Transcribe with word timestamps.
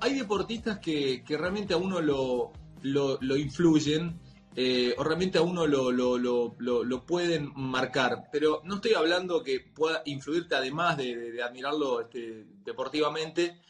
Hay 0.00 0.14
deportistas 0.14 0.78
que, 0.78 1.22
realmente 1.28 1.74
a 1.74 1.76
uno 1.76 2.00
lo, 2.00 2.52
lo, 2.80 3.36
influyen 3.36 4.18
eh, 4.56 4.94
o 4.96 5.04
realmente 5.04 5.36
a 5.36 5.42
uno 5.42 5.66
lo, 5.66 5.92
lo, 5.92 7.06
pueden 7.06 7.52
marcar, 7.54 8.30
pero 8.32 8.62
no 8.64 8.76
estoy 8.76 8.94
hablando 8.94 9.42
que 9.42 9.60
pueda 9.60 10.00
influirte 10.06 10.54
además 10.54 10.96
de, 10.96 11.42
admirarlo 11.42 12.00
este, 12.00 12.46
deportivamente, 12.64 13.60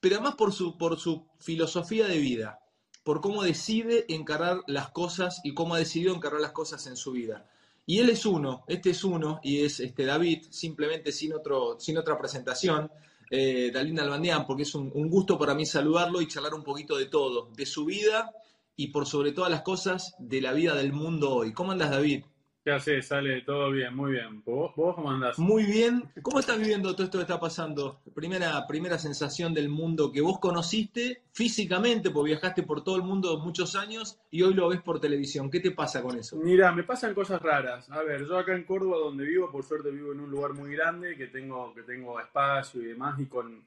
pero 0.00 0.16
además 0.16 0.34
por 0.34 0.52
su, 0.52 0.76
por 0.76 0.98
su 0.98 1.26
filosofía 1.38 2.06
de 2.06 2.18
vida, 2.18 2.60
por 3.04 3.20
cómo 3.20 3.42
decide 3.42 4.06
encarar 4.08 4.60
las 4.66 4.90
cosas 4.90 5.40
y 5.44 5.54
cómo 5.54 5.74
ha 5.74 5.78
decidido 5.78 6.14
encarar 6.14 6.40
las 6.40 6.52
cosas 6.52 6.86
en 6.86 6.96
su 6.96 7.12
vida. 7.12 7.48
Y 7.86 7.98
él 7.98 8.10
es 8.10 8.26
uno, 8.26 8.64
este 8.68 8.90
es 8.90 9.04
uno, 9.04 9.40
y 9.42 9.64
es 9.64 9.80
este 9.80 10.04
David, 10.04 10.46
simplemente 10.50 11.12
sin, 11.12 11.32
otro, 11.32 11.78
sin 11.78 11.98
otra 11.98 12.18
presentación, 12.18 12.90
eh, 13.30 13.70
Dalín 13.72 13.98
Albandián, 14.00 14.46
porque 14.46 14.62
es 14.62 14.74
un, 14.74 14.90
un 14.94 15.08
gusto 15.08 15.38
para 15.38 15.54
mí 15.54 15.66
saludarlo 15.66 16.20
y 16.20 16.28
charlar 16.28 16.54
un 16.54 16.64
poquito 16.64 16.96
de 16.96 17.06
todo, 17.06 17.50
de 17.56 17.66
su 17.66 17.84
vida 17.84 18.32
y 18.76 18.88
por 18.88 19.06
sobre 19.06 19.32
todas 19.32 19.50
las 19.50 19.62
cosas, 19.62 20.14
de 20.18 20.40
la 20.40 20.52
vida 20.52 20.74
del 20.74 20.92
mundo 20.92 21.34
hoy. 21.34 21.52
¿Cómo 21.52 21.72
andas, 21.72 21.90
David? 21.90 22.24
¿Qué 22.62 22.72
haces? 22.72 23.06
Sale 23.06 23.40
todo 23.40 23.70
bien, 23.70 23.96
muy 23.96 24.12
bien. 24.12 24.42
¿Vos, 24.44 24.72
cómo 24.74 25.10
andás? 25.10 25.38
Muy 25.38 25.64
bien. 25.64 26.12
¿Cómo 26.20 26.40
estás 26.40 26.58
viviendo 26.58 26.92
todo 26.92 27.04
esto 27.04 27.16
que 27.16 27.22
está 27.22 27.40
pasando? 27.40 28.02
Primera, 28.14 28.66
primera 28.66 28.98
sensación 28.98 29.54
del 29.54 29.70
mundo 29.70 30.12
que 30.12 30.20
vos 30.20 30.38
conociste 30.38 31.22
físicamente, 31.32 32.10
porque 32.10 32.32
viajaste 32.32 32.62
por 32.62 32.84
todo 32.84 32.96
el 32.96 33.02
mundo 33.02 33.38
muchos 33.38 33.74
años 33.76 34.20
y 34.30 34.42
hoy 34.42 34.52
lo 34.52 34.68
ves 34.68 34.82
por 34.82 35.00
televisión. 35.00 35.50
¿Qué 35.50 35.60
te 35.60 35.70
pasa 35.70 36.02
con 36.02 36.18
eso? 36.18 36.36
Mira, 36.36 36.70
me 36.72 36.82
pasan 36.82 37.14
cosas 37.14 37.40
raras. 37.40 37.90
A 37.90 38.02
ver, 38.02 38.26
yo 38.26 38.36
acá 38.36 38.54
en 38.54 38.64
Córdoba, 38.64 38.98
donde 38.98 39.24
vivo, 39.24 39.50
por 39.50 39.64
suerte 39.64 39.90
vivo 39.90 40.12
en 40.12 40.20
un 40.20 40.30
lugar 40.30 40.52
muy 40.52 40.76
grande, 40.76 41.16
que 41.16 41.28
tengo, 41.28 41.72
que 41.72 41.82
tengo 41.84 42.20
espacio 42.20 42.82
y 42.82 42.88
demás, 42.88 43.18
y 43.18 43.24
con, 43.24 43.64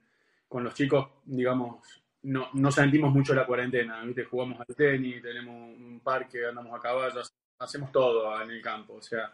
con 0.48 0.64
los 0.64 0.76
chicos, 0.76 1.08
digamos, 1.26 2.04
no, 2.22 2.50
no 2.54 2.72
sentimos 2.72 3.12
mucho 3.12 3.34
la 3.34 3.48
cuarentena. 3.48 4.04
¿viste? 4.04 4.26
Jugamos 4.26 4.60
al 4.60 4.76
tenis, 4.76 5.20
tenemos 5.20 5.56
un 5.56 6.00
parque, 6.04 6.46
andamos 6.46 6.78
a 6.78 6.80
caballo, 6.80 7.22
hacemos 7.64 7.92
todo 7.92 8.42
en 8.42 8.52
el 8.52 8.62
campo, 8.62 8.96
o 8.96 9.02
sea, 9.02 9.34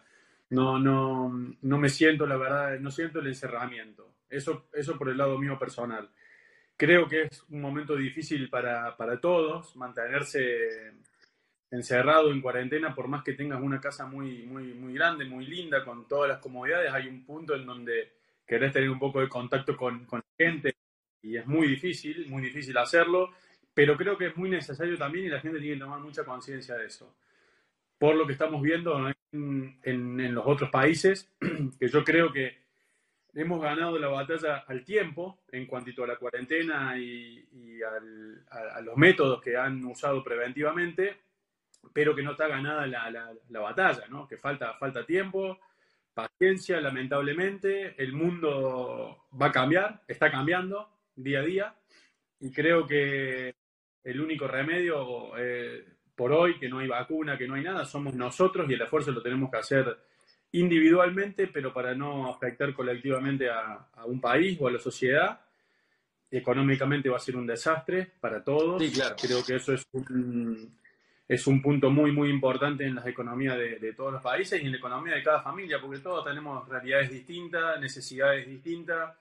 no, 0.50 0.80
no, 0.80 1.56
no 1.62 1.78
me 1.78 1.90
siento, 1.90 2.26
la 2.26 2.38
verdad, 2.38 2.80
no 2.80 2.90
siento 2.90 3.20
el 3.20 3.28
encerramiento. 3.28 4.16
Eso, 4.30 4.68
eso 4.74 4.98
por 4.98 5.10
el 5.10 5.18
lado 5.18 5.38
mío 5.38 5.58
personal. 5.60 6.10
Creo 6.76 7.08
que 7.08 7.24
es 7.24 7.44
un 7.50 7.62
momento 7.62 7.96
difícil 7.96 8.50
para, 8.50 8.96
para 8.96 9.20
todos 9.20 9.76
mantenerse 9.76 10.94
encerrado 11.72 12.32
en 12.32 12.42
cuarentena, 12.42 12.96
por 12.96 13.08
más 13.08 13.24
que 13.24 13.34
tengas 13.34 13.62
una 13.62 13.80
casa 13.80 14.06
muy, 14.08 14.44
muy, 14.44 14.74
muy 14.74 14.94
grande, 14.94 15.26
muy 15.26 15.46
linda, 15.46 15.84
con 15.84 16.08
todas 16.08 16.30
las 16.30 16.40
comodidades, 16.40 16.92
hay 16.92 17.08
un 17.08 17.24
punto 17.24 17.54
en 17.54 17.66
donde 17.66 18.14
querés 18.48 18.74
tener 18.74 18.90
un 18.90 18.98
poco 18.98 19.20
de 19.20 19.30
contacto 19.30 19.78
con, 19.78 20.06
con 20.06 20.24
gente 20.36 20.76
y 21.22 21.38
es 21.38 21.46
muy 21.46 21.68
difícil, 21.68 22.28
muy 22.28 22.42
difícil 22.42 22.76
hacerlo, 22.78 23.34
pero 23.72 23.96
creo 23.96 24.18
que 24.18 24.28
es 24.28 24.38
muy 24.38 24.50
necesario 24.50 24.98
también 24.98 25.26
y 25.26 25.30
la 25.30 25.42
gente 25.42 25.60
tiene 25.60 25.76
que 25.76 25.82
tomar 25.82 26.00
mucha 26.00 26.24
conciencia 26.24 26.76
de 26.76 26.88
eso 26.88 27.14
por 28.00 28.16
lo 28.16 28.26
que 28.26 28.34
estamos 28.34 28.62
viendo 28.62 28.98
en, 29.34 30.34
los 30.34 30.48
otros 30.48 30.70
países, 30.72 31.30
que 31.80 31.90
yo 31.90 32.04
creo 32.04 32.32
que 32.32 32.58
hemos 33.34 33.62
ganado 33.62 34.00
la 34.00 34.08
batalla 34.08 34.64
al 34.68 34.84
tiempo 34.84 35.42
en 35.52 35.68
cuanto 35.68 36.04
a 36.04 36.08
la 36.08 36.16
cuarentena 36.16 36.98
y, 36.98 37.46
a, 37.84 38.82
los 38.82 38.98
métodos 38.98 39.42
que 39.42 39.56
han 39.56 39.84
usado 39.86 40.24
preventivamente, 40.24 41.18
pero 41.94 42.16
que 42.16 42.24
no 42.24 42.32
está 42.32 42.48
ganada 42.48 42.88
la, 42.88 43.60
batalla, 43.60 44.08
¿no? 44.10 44.28
que 44.28 44.38
falta, 44.38 44.74
falta 44.76 45.06
tiempo, 45.06 45.60
paciencia, 46.14 46.80
lamentablemente, 46.82 48.02
el 48.02 48.14
mundo 48.14 49.26
va 49.40 49.48
a 49.48 49.52
cambiar, 49.52 50.02
está 50.08 50.32
cambiando 50.32 50.90
día 51.16 51.40
a 51.40 51.44
día, 51.44 51.76
y 52.40 52.52
creo 52.52 52.88
que 52.88 53.54
el 54.06 54.22
único 54.22 54.48
remedio... 54.48 55.38
Eh, 55.38 55.99
por 56.20 56.34
hoy, 56.34 56.60
que 56.60 56.68
no 56.68 56.80
hay 56.80 56.88
vacuna, 56.90 57.38
que 57.38 57.48
no 57.48 57.56
hay 57.56 57.64
nada, 57.64 57.86
somos 57.86 58.14
nosotros 58.14 58.70
y 58.70 58.74
el 58.74 58.82
esfuerzo 58.82 59.14
lo 59.14 59.22
tenemos 59.22 59.50
que 59.50 59.56
hacer 59.56 59.98
individualmente, 60.52 61.48
pero 61.48 61.74
para 61.74 61.96
no 61.96 62.30
afectar 62.30 62.74
colectivamente 62.74 63.50
a, 63.50 63.88
un 64.04 64.20
país 64.20 64.58
o 64.60 64.68
a 64.68 64.72
la 64.72 64.80
sociedad. 64.80 65.40
Económicamente 66.30 67.08
va 67.08 67.16
a 67.16 67.22
ser 67.22 67.38
un 67.38 67.48
desastre 67.48 68.12
para 68.20 68.44
todos. 68.44 68.84
Sí, 68.84 68.92
claro. 68.92 69.16
Creo 69.18 69.46
que 69.46 69.56
eso 69.56 69.72
es 69.74 69.88
un, 69.94 70.78
es 71.26 71.48
un 71.48 71.62
punto 71.62 71.90
muy, 71.90 72.12
muy 72.12 72.30
importante 72.30 72.86
en 72.86 72.96
las 72.96 73.08
economías 73.08 73.58
de, 73.58 73.80
de, 73.80 73.94
todos 73.94 74.12
los 74.12 74.22
países 74.22 74.62
y 74.62 74.66
en 74.66 74.74
la 74.74 74.78
economía 74.78 75.16
de 75.16 75.24
cada 75.24 75.42
familia, 75.42 75.80
porque 75.80 76.00
todos 76.00 76.26
tenemos 76.26 76.68
realidades 76.68 77.12
distintas, 77.12 77.80
necesidades 77.80 78.46
distintas. 78.46 79.16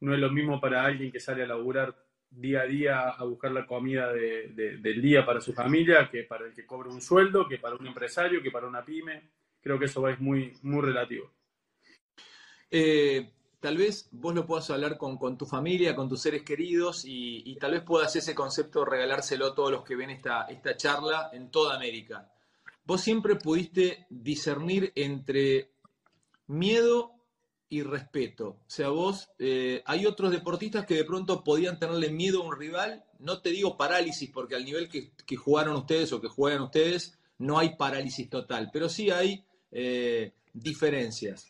No 0.00 0.12
es 0.12 0.18
lo 0.18 0.30
mismo 0.30 0.60
para 0.60 0.84
alguien 0.84 1.12
que 1.12 1.20
sale 1.20 1.44
a 1.44 1.46
laburar 1.46 1.94
día 2.30 2.62
a 2.62 2.66
día 2.66 3.08
a 3.10 3.24
buscar 3.24 3.50
la 3.50 3.66
comida 3.66 4.12
del 4.12 5.02
día 5.02 5.26
para 5.26 5.40
su 5.40 5.52
familia, 5.52 6.08
que 6.10 6.24
para 6.24 6.46
el 6.46 6.54
que 6.54 6.66
cobra 6.66 6.88
un 6.88 7.00
sueldo, 7.00 7.48
que 7.48 7.58
para 7.58 7.76
un 7.76 7.86
empresario, 7.86 8.42
que 8.42 8.50
para 8.50 8.66
una 8.66 8.84
pyme. 8.84 9.30
Creo 9.60 9.78
que 9.78 9.86
eso 9.86 10.08
es 10.08 10.18
muy, 10.20 10.56
muy 10.62 10.80
relativo. 10.82 11.30
Eh, 12.70 13.30
tal 13.58 13.76
vez 13.76 14.08
vos 14.12 14.34
lo 14.34 14.46
puedas 14.46 14.70
hablar 14.70 14.96
con, 14.96 15.36
tu 15.36 15.44
familia, 15.44 15.94
con 15.94 16.08
tus 16.08 16.22
seres 16.22 16.42
queridos 16.42 17.04
y, 17.04 17.56
tal 17.60 17.72
vez 17.72 17.82
puedas 17.82 18.14
ese 18.16 18.34
concepto 18.34 18.84
regalárselo 18.84 19.46
a 19.46 19.54
todos 19.54 19.70
los 19.70 19.84
que 19.84 19.96
ven 19.96 20.10
esta, 20.10 20.42
esta 20.44 20.76
charla 20.76 21.30
en 21.32 21.50
toda 21.50 21.76
América. 21.76 22.32
Vos 22.84 23.02
siempre 23.02 23.36
pudiste 23.36 24.06
discernir 24.08 24.92
entre 24.94 25.70
miedo 26.46 27.19
y 27.70 27.82
respeto. 27.82 28.48
O 28.48 28.64
sea, 28.66 28.88
vos, 28.88 29.30
eh, 29.38 29.82
hay 29.86 30.04
otros 30.04 30.32
deportistas 30.32 30.84
que 30.84 30.96
de 30.96 31.04
pronto 31.04 31.44
podían 31.44 31.78
tenerle 31.78 32.10
miedo 32.10 32.42
a 32.42 32.46
un 32.46 32.58
rival, 32.58 33.04
no 33.20 33.40
te 33.40 33.50
digo 33.50 33.76
parálisis, 33.76 34.28
porque 34.30 34.56
al 34.56 34.64
nivel 34.64 34.88
que, 34.88 35.12
jugaron 35.36 35.76
ustedes 35.76 36.12
o 36.12 36.20
que 36.20 36.28
juegan 36.28 36.62
ustedes, 36.62 37.16
no 37.38 37.58
hay 37.58 37.76
parálisis 37.76 38.28
total, 38.28 38.70
pero 38.72 38.88
sí 38.88 39.10
hay 39.10 39.44
eh, 39.70 40.32
diferencias. 40.52 41.46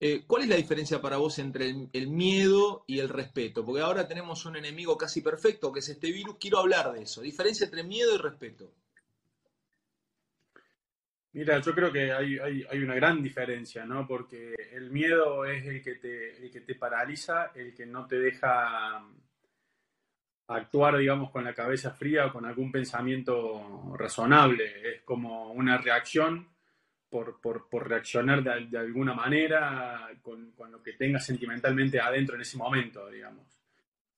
Eh, 0.00 0.24
¿Cuál 0.26 0.42
es 0.42 0.48
la 0.48 0.56
diferencia 0.56 1.00
para 1.00 1.16
vos 1.18 1.38
entre 1.38 1.70
el, 1.70 1.88
el, 1.92 2.08
miedo 2.08 2.84
y 2.88 2.98
el 2.98 3.08
respeto? 3.08 3.64
Porque 3.64 3.82
ahora 3.82 4.08
tenemos 4.08 4.44
un 4.44 4.56
enemigo 4.56 4.98
casi 4.98 5.20
perfecto, 5.20 5.72
que 5.72 5.80
es 5.80 5.88
este 5.88 6.10
virus. 6.12 6.36
Quiero 6.38 6.58
hablar 6.58 6.92
de 6.92 7.02
eso. 7.02 7.20
Diferencia 7.20 7.64
entre 7.64 7.84
miedo 7.84 8.14
y 8.14 8.18
respeto. 8.18 8.72
Mira, 11.38 11.60
yo 11.60 11.72
creo 11.72 11.92
que 11.92 12.10
hay, 12.12 12.36
hay, 12.36 12.82
una 12.82 12.96
gran 12.96 13.22
diferencia, 13.22 13.84
¿no? 13.84 14.08
Porque 14.08 14.56
el 14.72 14.90
miedo 14.90 15.44
es 15.44 15.64
el 15.66 15.80
que, 15.80 15.94
te, 15.94 16.36
el 16.36 16.50
que 16.50 16.62
te 16.62 16.74
paraliza, 16.74 17.52
el 17.54 17.72
que 17.72 17.86
no 17.86 18.08
te 18.08 18.18
deja 18.18 19.06
actuar, 20.48 20.98
digamos, 20.98 21.30
con 21.30 21.44
la 21.44 21.54
cabeza 21.54 21.92
fría 21.92 22.26
o 22.26 22.32
con 22.32 22.44
algún 22.44 22.72
pensamiento 22.72 23.94
razonable. 23.96 24.96
Es 24.96 25.02
como 25.02 25.52
una 25.52 25.78
reacción 25.78 26.48
por, 27.08 27.40
por, 27.40 27.68
por 27.68 27.88
reaccionar 27.88 28.42
de, 28.42 28.66
de, 28.66 28.78
alguna 28.78 29.14
manera 29.14 30.08
con, 30.20 30.50
con, 30.56 30.72
lo 30.72 30.82
que 30.82 30.94
tengas 30.94 31.24
sentimentalmente 31.24 32.00
adentro 32.00 32.34
en 32.34 32.40
ese 32.40 32.56
momento, 32.56 33.08
digamos. 33.08 33.60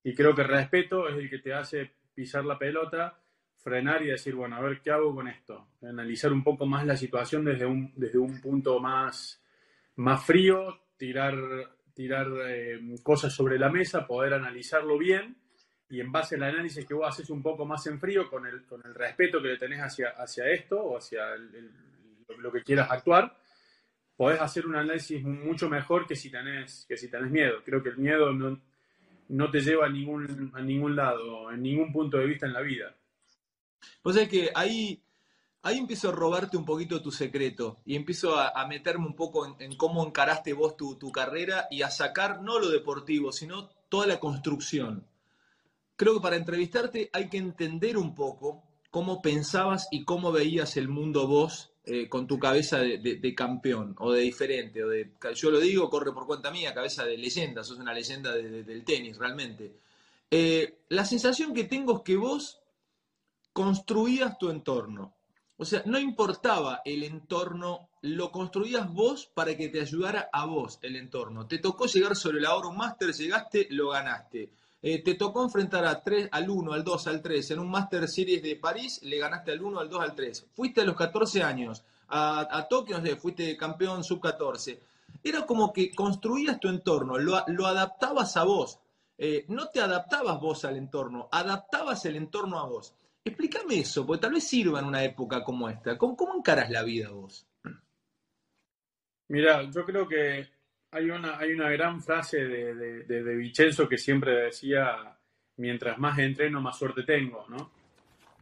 Y 0.03 0.15
creo 0.15 0.35
que 0.35 0.41
el 0.41 0.49
respeto 0.49 1.07
es 1.07 1.17
el 1.17 1.29
que 1.29 1.41
te 1.41 1.53
hace 1.53 1.91
pisar 2.15 2.47
la 2.47 2.59
pelota 2.59 3.15
frenar 3.63 4.03
y 4.03 4.09
decir, 4.09 4.35
bueno, 4.35 4.57
a 4.57 4.61
ver 4.61 4.81
qué 4.81 4.91
hago 4.91 5.15
con 5.15 5.29
esto. 5.29 5.69
Analizar 5.83 6.33
un 6.33 6.43
poco 6.43 6.67
más 6.67 6.87
la 6.87 6.97
situación 6.97 7.45
desde 7.45 7.67
un, 7.67 7.93
desde 7.97 8.19
un 8.19 8.41
punto 8.41 8.81
más, 8.81 9.43
más 9.97 10.25
frío, 10.25 10.83
tirar, 10.97 11.35
tirar 11.95 12.27
eh, 12.47 12.81
cosas 13.03 13.33
sobre 13.33 13.59
la 13.59 13.71
mesa, 13.71 14.07
poder 14.07 14.35
analizarlo 14.35 14.99
bien 14.99 15.37
y 15.91 16.01
en 16.01 16.13
base 16.13 16.37
al 16.37 16.45
análisis 16.45 16.87
que 16.87 16.95
vos 16.95 17.09
haces 17.09 17.29
un 17.31 17.43
poco 17.43 17.67
más 17.67 17.85
en 17.89 17.99
frío, 17.99 18.31
con 18.31 18.47
el, 18.47 18.65
con 18.65 18.81
el 18.85 18.95
respeto 18.95 19.43
que 19.43 19.49
le 19.49 19.59
tenés 19.59 19.81
hacia, 19.81 20.11
hacia 20.11 20.49
esto 20.49 20.81
o 20.81 20.97
hacia 20.97 21.23
lo 22.39 22.53
que 22.53 22.63
quieras 22.63 22.91
actuar, 22.91 23.37
podés 24.17 24.41
hacer 24.41 24.67
un 24.67 24.77
análisis 24.77 25.23
mucho 25.25 25.69
mejor 25.69 26.07
que 26.07 26.15
si 26.15 26.31
tenés, 26.31 26.87
que 26.89 26.97
si 26.97 27.11
tenés 27.11 27.31
miedo. 27.31 27.63
Creo 27.65 27.83
que 27.83 27.89
el 27.89 27.99
miedo 27.99 28.33
no, 28.33 28.61
no 29.31 29.51
te 29.51 29.61
lleva 29.61 29.87
a 29.87 29.89
ningún, 29.89 30.53
a 30.55 30.61
ningún 30.61 30.95
lado, 30.95 31.51
en 31.51 31.61
ningún 31.61 31.93
punto 31.93 32.19
de 32.19 32.27
vista 32.27 32.47
en 32.47 32.53
la 32.53 32.61
vida. 32.61 32.95
Pues 34.03 34.17
es 34.17 34.29
que 34.29 34.51
ahí, 34.55 35.03
ahí 35.63 35.79
empiezo 35.79 36.09
a 36.09 36.13
robarte 36.13 36.57
un 36.57 36.65
poquito 36.65 37.03
tu 37.03 37.11
secreto 37.11 37.81
y 37.85 37.97
empiezo 37.97 38.39
a, 38.39 38.67
meterme 38.67 39.07
un 39.07 39.15
poco 39.15 39.57
en, 39.59 39.77
cómo 39.77 40.05
encaraste 40.07 40.53
vos 40.53 40.77
tu, 40.77 41.13
carrera 41.13 41.67
y 41.71 41.83
a 41.83 41.91
sacar 41.91 42.43
no 42.43 42.59
lo 42.59 42.69
deportivo, 42.69 43.33
sino 43.33 43.69
toda 43.89 44.07
la 44.07 44.21
construcción. 44.21 45.07
Creo 45.97 46.15
que 46.15 46.21
para 46.21 46.37
entrevistarte 46.37 47.11
hay 47.13 47.29
que 47.29 47.39
entender 47.39 47.99
un 47.99 48.15
poco 48.15 48.63
cómo 48.91 49.21
pensabas 49.21 49.89
y 49.91 50.05
cómo 50.05 50.33
veías 50.33 50.77
el 50.77 50.89
mundo 50.89 51.27
vos 51.27 51.73
eh, 51.85 52.09
con 52.09 52.27
tu 52.27 52.39
cabeza 52.39 52.79
de, 52.79 53.35
campeón 53.35 53.95
o 53.99 54.13
de 54.13 54.23
diferente. 54.23 54.83
O 54.83 54.89
de, 54.89 55.13
yo 55.35 55.51
lo 55.51 55.61
digo, 55.61 55.91
corre 55.91 56.13
por 56.13 56.27
cuenta 56.27 56.51
mía, 56.51 56.73
cabeza 56.73 57.05
de 57.05 57.19
leyenda, 57.19 57.63
sos 57.65 57.79
una 57.79 57.93
leyenda 57.93 58.33
del 58.35 58.85
tenis 58.85 59.19
realmente. 59.19 59.75
Eh, 60.31 60.83
la 60.89 61.05
sensación 61.05 61.53
que 61.53 61.65
tengo 61.65 61.99
es 61.99 62.03
que 62.05 62.17
vos 62.17 62.60
construías 63.53 64.39
tu 64.39 64.51
entorno. 64.51 65.15
O 65.57 65.65
sea, 65.65 65.83
no 65.85 65.99
importaba 65.99 66.81
el 66.85 67.03
entorno, 67.03 67.91
lo 68.03 68.33
construías 68.33 68.91
vos 68.91 69.27
para 69.27 69.57
que 69.57 69.69
te 69.69 69.81
ayudara 69.81 70.31
a 70.33 70.47
vos 70.47 70.79
el 70.83 70.97
entorno. 70.97 71.47
Te 71.47 71.59
tocó 71.59 71.87
llegar 71.87 72.17
sobre 72.17 72.41
la 72.41 72.55
hora 72.55 72.69
un 72.69 72.79
máster, 72.79 73.13
llegaste, 73.13 73.67
lo 73.71 73.91
ganaste. 73.91 74.51
Eh, 74.83 75.03
te 75.03 75.15
tocó 75.15 75.43
enfrentar 75.45 75.85
a 75.85 76.03
tres, 76.03 76.29
al 76.33 76.49
1, 76.49 76.73
al 76.73 76.83
2, 76.83 77.07
al 77.09 77.21
3 77.21 77.51
en 77.51 77.59
un 77.59 77.71
Master 77.71 78.09
Series 78.09 78.43
de 78.43 78.57
París, 78.57 79.01
le 79.03 79.19
ganaste 79.19 79.53
al 79.53 79.63
1, 79.63 79.79
al 79.79 79.91
2, 79.91 80.03
al 80.03 80.15
3. 80.15 80.47
Fuiste 80.55 80.81
a 80.81 80.85
los 80.85 80.97
14 80.97 81.43
años 81.43 81.85
a, 82.09 82.67
Tokio, 82.69 83.01
no 83.01 83.17
fuiste 83.17 83.57
campeón 83.57 84.03
sub-14. 84.03 84.79
Era 85.23 85.45
como 85.45 85.73
que 85.73 85.95
construías 85.95 86.59
tu 86.59 86.69
entorno, 86.69 87.19
lo, 87.19 87.67
adaptabas 87.67 88.37
a 88.37 88.45
vos. 88.45 88.79
Eh, 89.19 89.45
no 89.49 89.69
te 89.69 89.83
adaptabas 89.83 90.41
vos 90.41 90.65
al 90.65 90.77
entorno, 90.77 91.29
adaptabas 91.31 92.07
el 92.07 92.17
entorno 92.17 92.59
a 92.59 92.67
vos. 92.67 92.95
Explícame 93.31 93.79
eso, 93.79 94.05
porque 94.05 94.23
tal 94.23 94.33
vez 94.33 94.49
sirva 94.49 94.81
en 94.81 94.87
una 94.87 95.05
época 95.05 95.45
como 95.45 95.69
esta. 95.69 95.97
¿Cómo, 95.97 96.17
cómo 96.17 96.35
encaras 96.35 96.69
la 96.69 96.83
vida 96.83 97.11
vos? 97.11 97.47
Mira, 99.29 99.71
yo 99.71 99.85
creo 99.85 100.09
que 100.09 100.49
hay 100.91 101.11
una, 101.11 101.39
hay 101.39 101.53
una 101.53 101.71
gran 101.71 102.03
frase 102.03 102.45
de, 102.45 102.75
de, 102.75 103.23
de, 103.23 103.37
Vicenzo 103.37 103.89
que 103.89 103.99
siempre 103.99 104.33
decía, 104.33 105.17
mientras 105.59 105.97
más 105.99 106.19
entreno, 106.19 106.61
más 106.61 106.77
suerte 106.77 107.05
tengo, 107.05 107.47
¿no? 107.49 107.71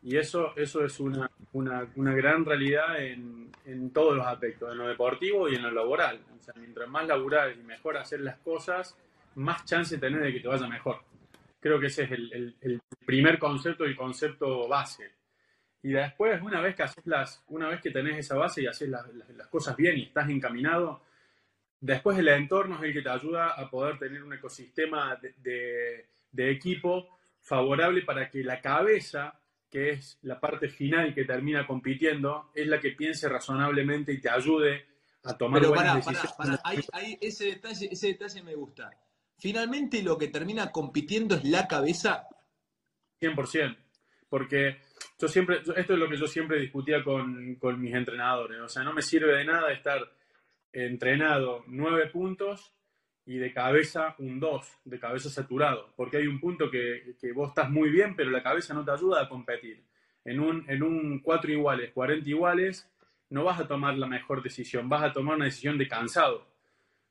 Y 0.03 0.17
eso, 0.17 0.57
eso 0.57 0.83
es 0.83 0.99
una, 1.01 1.31
una, 1.53 1.87
una 1.97 2.15
gran 2.15 2.47
realidad 2.47 2.99
en, 3.05 3.51
en, 3.67 3.91
todos 3.91 4.17
los 4.17 4.27
aspectos, 4.27 4.73
en 4.73 4.79
lo 4.79 4.89
deportivo 4.89 5.51
y 5.51 5.57
en 5.57 5.65
lo 5.65 5.71
laboral. 5.71 6.19
O 6.39 6.43
sea, 6.43 6.55
mientras 6.57 6.89
más 6.89 7.07
labural 7.07 7.59
y 7.61 7.63
mejor 7.63 7.99
hacer 7.99 8.21
las 8.21 8.39
cosas, 8.39 8.97
más 9.35 9.67
chance 9.67 9.99
tenés 9.99 10.23
de 10.23 10.33
que 10.33 10.41
te 10.41 10.49
vaya 10.49 10.67
mejor. 10.67 11.03
Creo 11.61 11.81
que 11.81 11.87
ese 11.87 12.05
es 12.05 12.13
el, 12.13 12.57
el, 12.61 12.81
primer 13.05 13.39
concepto 13.39 13.87
y 13.87 13.97
concepto 13.97 14.69
base. 14.69 15.13
Y 15.83 15.93
después, 15.93 16.41
una 16.43 16.61
vez 16.61 16.75
que 16.75 16.83
haces 16.83 17.07
las, 17.07 17.43
una 17.49 17.69
vez 17.69 17.81
que 17.81 17.91
tenés 17.91 18.19
esa 18.19 18.37
base 18.37 18.63
y 18.63 18.67
haces 18.67 18.89
las, 18.89 19.07
las, 19.15 19.49
cosas 19.49 19.77
bien 19.77 19.99
y 19.99 20.03
estás 20.05 20.29
encaminado, 20.29 21.03
después 21.81 22.19
el 22.19 22.29
entorno 22.29 22.77
es 22.77 22.85
el 22.85 22.93
que 22.93 23.03
te 23.03 23.11
ayuda 23.11 23.53
a 23.53 23.69
poder 23.71 23.99
tener 23.99 24.23
un 24.23 24.35
ecosistema 24.35 25.17
de, 25.17 25.35
de, 25.39 26.07
de 26.31 26.51
equipo 26.51 27.19
favorable 27.41 28.03
para 28.03 28.29
que 28.29 28.43
la 28.45 28.61
cabeza, 28.61 29.41
que 29.71 29.91
es 29.91 30.19
la 30.23 30.39
parte 30.39 30.69
final 30.69 31.15
que 31.15 31.25
termina 31.25 31.67
compitiendo, 31.67 32.51
es 32.55 32.67
la 32.67 32.81
que 32.81 32.91
piense 32.91 33.29
razonablemente 33.29 34.13
y 34.13 34.21
te 34.21 34.31
ayude 34.31 34.87
a 35.25 35.37
tomar 35.37 35.61
Pero 35.61 35.75
buenas 35.75 35.97
decisiones. 36.07 36.61
ese, 37.21 37.45
detalle, 37.47 37.89
ese 37.91 38.07
detalle 38.09 38.43
me 38.43 38.55
gusta 38.55 38.91
finalmente 39.39 40.03
lo 40.03 40.19
que 40.19 40.29
termina 40.29 40.71
compitiendo 40.71 41.37
es 41.37 41.45
la 41.45 41.67
cabeza. 41.67 42.27
100%, 43.21 43.77
porque 44.29 44.81
yo 45.19 45.29
siempre, 45.29 45.59
esto 45.59 45.75
es 45.93 45.99
lo 45.99 46.09
que 46.09 46.17
yo 46.17 46.27
siempre 46.27 46.61
discutía 46.61 47.03
con, 47.03 47.57
con 47.57 47.81
mis 47.81 47.95
entrenadores, 47.95 48.61
o 48.61 48.69
sea, 48.69 48.83
no 48.83 48.93
me 48.93 49.03
sirve 49.03 49.37
de 49.37 49.45
nada 49.45 49.73
estar 49.73 50.01
entrenado 50.73 51.65
nueve 51.67 52.07
puntos 52.09 52.73
y 53.25 53.37
de 53.37 53.53
cabeza 53.53 54.15
un 54.19 54.41
2, 54.41 54.79
de 54.85 54.99
cabeza 54.99 55.29
saturado, 55.29 55.93
porque 55.97 56.19
hay 56.19 56.27
un 56.27 56.41
punto 56.41 56.71
que, 56.71 57.17
que, 57.21 57.33
vos 57.33 57.51
estás 57.51 57.69
muy 57.71 57.91
bien, 57.91 58.17
pero 58.17 58.31
la 58.31 58.43
cabeza 58.43 58.73
no 58.73 58.85
te 58.85 58.91
ayuda 58.91 59.23
a 59.23 59.29
competir. 59.29 59.85
En 60.25 60.41
un, 60.41 60.65
en 60.69 60.83
un 60.83 61.21
4 61.21 61.53
iguales, 61.53 61.93
40 61.93 62.29
iguales, 62.29 62.91
no 63.31 63.45
vas 63.45 63.61
a 63.61 63.67
tomar 63.67 63.99
la 63.99 64.07
mejor 64.07 64.43
decisión, 64.43 64.89
vas 64.89 65.03
a 65.03 65.13
tomar 65.13 65.37
una 65.37 65.45
decisión 65.45 65.77
de 65.77 65.89
cansado, 65.89 66.47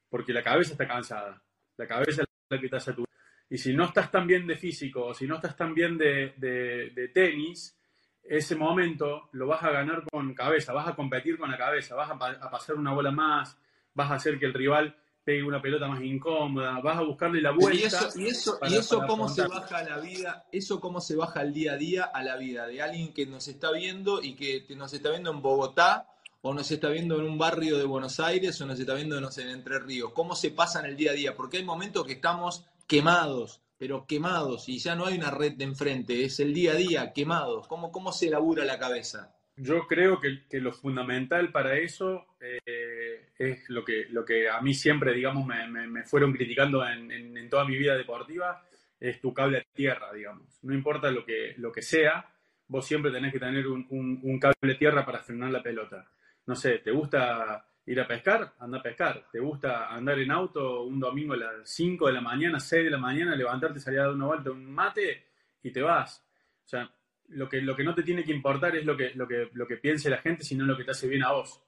porque 0.09 0.33
la 0.33 0.41
cabeza 0.41 0.71
está 0.71 0.87
cansada. 0.87 1.43
La 1.77 1.87
cabeza 1.87 2.23
es 2.23 2.27
la 2.49 2.59
que 2.59 2.69
te 2.69 2.75
hace 2.75 2.93
tu... 2.93 3.05
Y 3.49 3.57
si 3.57 3.73
no 3.73 3.85
estás 3.85 4.11
tan 4.11 4.27
bien 4.27 4.45
de 4.45 4.57
físico 4.57 5.05
o 5.05 5.13
si 5.13 5.25
no 5.25 5.35
estás 5.35 5.55
tan 5.55 5.73
bien 5.73 5.97
de, 5.97 6.33
de, 6.37 7.07
tenis, 7.13 7.77
ese 8.23 8.55
momento 8.55 9.29
lo 9.31 9.47
vas 9.47 9.63
a 9.63 9.71
ganar 9.71 10.03
con 10.11 10.33
cabeza, 10.33 10.73
vas 10.73 10.89
a 10.89 10.95
competir 10.95 11.37
con 11.37 11.49
la 11.49 11.57
cabeza, 11.57 11.95
vas 11.95 12.11
a, 12.11 12.49
pasar 12.49 12.75
una 12.75 12.93
bola 12.93 13.11
más, 13.11 13.57
vas 13.93 14.11
a 14.11 14.15
hacer 14.15 14.37
que 14.37 14.47
el 14.47 14.53
rival 14.53 14.97
pegue 15.23 15.43
una 15.43 15.61
pelota 15.61 15.87
más 15.87 16.01
incómoda, 16.01 16.79
vas 16.81 16.97
a 16.97 17.03
buscarle 17.03 17.41
la 17.41 17.51
vuelta. 17.51 17.79
Y 17.79 17.83
eso, 17.83 18.09
y 18.19 18.27
eso, 18.27 18.59
y 18.67 18.75
eso 18.75 19.01
cómo 19.07 19.29
se 19.29 19.47
baja 19.47 19.77
a 19.77 19.83
la 19.83 19.99
vida, 19.99 20.45
eso 20.51 20.81
cómo 20.81 20.99
se 20.99 21.15
baja 21.15 21.39
al 21.39 21.53
día 21.53 21.73
a 21.73 21.77
día 21.77 22.03
a 22.03 22.23
la 22.23 22.35
vida 22.35 22.67
de 22.67 22.81
alguien 22.81 23.13
que 23.13 23.25
nos 23.25 23.47
está 23.47 23.71
viendo 23.71 24.21
y 24.21 24.35
que 24.35 24.65
nos 24.75 24.93
está 24.93 25.09
viendo 25.09 25.31
en 25.31 25.41
Bogotá 25.41 26.07
o 26.47 26.53
nos 26.53 26.71
está 26.71 26.87
viendo 26.87 27.19
en 27.19 27.25
un 27.25 27.37
barrio 27.37 27.77
de 27.77 27.83
Buenos 27.83 28.21
Aires 28.21 28.61
o 28.61 28.65
nos 28.65 28.79
está 28.79 28.93
viendo, 28.93 29.17
en 29.17 29.49
Entre 29.49 29.79
Ríos. 29.79 30.13
¿Cómo 30.13 30.33
se 30.33 30.51
pasa 30.51 30.79
en 30.79 30.85
el 30.85 30.95
día 30.95 31.11
a 31.11 31.13
día? 31.13 31.35
Porque 31.35 31.57
hay 31.57 31.65
momentos 31.65 32.07
que 32.07 32.13
estamos 32.13 32.65
quemados, 32.87 33.61
pero 33.77 34.05
quemados, 34.07 34.69
y 34.69 34.79
ya 34.79 34.95
no 34.95 35.05
hay 35.05 35.17
una 35.17 35.29
red 35.29 35.53
de 35.57 35.65
enfrente, 35.65 36.23
es 36.23 36.39
el 36.39 36.53
día 36.53 36.71
a 36.71 36.75
día, 36.75 37.11
quemados. 37.11 37.67
¿Cómo, 37.67 38.13
se 38.13 38.29
labura 38.29 38.63
la 38.63 38.79
cabeza? 38.79 39.35
Yo 39.57 39.87
creo 39.87 40.21
que, 40.21 40.61
lo 40.61 40.71
fundamental 40.71 41.51
para 41.51 41.77
eso 41.77 42.27
eh, 42.39 43.27
es 43.37 43.69
lo 43.69 43.83
que, 43.83 44.05
lo 44.09 44.23
que 44.23 44.47
a 44.47 44.61
mí 44.61 44.73
siempre, 44.73 45.13
digamos, 45.13 45.45
me, 45.45 46.03
fueron 46.05 46.31
criticando 46.31 46.87
en, 46.87 47.49
toda 47.49 47.65
mi 47.65 47.77
vida 47.77 47.97
deportiva, 47.97 48.63
es 49.01 49.19
tu 49.19 49.33
cable 49.33 49.57
a 49.57 49.63
tierra, 49.75 50.13
digamos. 50.13 50.47
No 50.61 50.73
importa 50.73 51.11
lo 51.11 51.25
que, 51.25 51.55
lo 51.57 51.73
que 51.73 51.81
sea, 51.81 52.25
vos 52.67 52.87
siempre 52.87 53.11
tenés 53.11 53.33
que 53.33 53.39
tener 53.39 53.67
un, 53.67 53.85
un 53.89 54.39
cable 54.39 54.73
a 54.73 54.77
tierra 54.77 55.05
para 55.05 55.19
frenar 55.19 55.51
la 55.51 55.61
pelota 55.61 56.07
no 56.47 56.55
sé, 56.55 56.79
¿te 56.79 56.91
gusta 56.91 57.65
ir 57.85 57.99
a 57.99 58.07
pescar? 58.07 58.53
Anda 58.59 58.79
a 58.79 58.81
pescar. 58.81 59.27
¿Te 59.31 59.39
gusta 59.39 59.87
andar 59.87 60.17
en 60.19 60.31
auto 60.31 60.83
un 60.83 60.99
domingo 60.99 61.33
a 61.33 61.37
las 61.37 61.69
5 61.69 62.07
de 62.07 62.13
la 62.13 62.21
mañana, 62.21 62.59
6 62.59 62.85
de 62.85 62.89
la 62.89 62.97
mañana, 62.97 63.35
levantarte, 63.35 63.79
salir 63.79 63.99
a 63.99 64.03
dar 64.03 64.13
una 64.13 64.27
vuelta, 64.27 64.51
un 64.51 64.71
mate 64.71 65.25
y 65.61 65.71
te 65.71 65.81
vas? 65.81 66.25
O 66.65 66.67
sea, 66.67 66.89
lo 67.29 67.47
que, 67.47 67.61
lo 67.61 67.75
que 67.75 67.83
no 67.83 67.93
te 67.93 68.03
tiene 68.03 68.23
que 68.23 68.33
importar 68.33 68.75
es 68.75 68.85
lo 68.85 68.95
que, 68.95 69.11
lo, 69.13 69.27
que, 69.27 69.49
lo 69.53 69.67
que 69.67 69.77
piense 69.77 70.09
la 70.09 70.19
gente, 70.19 70.43
sino 70.43 70.65
lo 70.65 70.77
que 70.77 70.83
te 70.83 70.91
hace 70.91 71.07
bien 71.07 71.23
a 71.23 71.33
vos. 71.33 71.61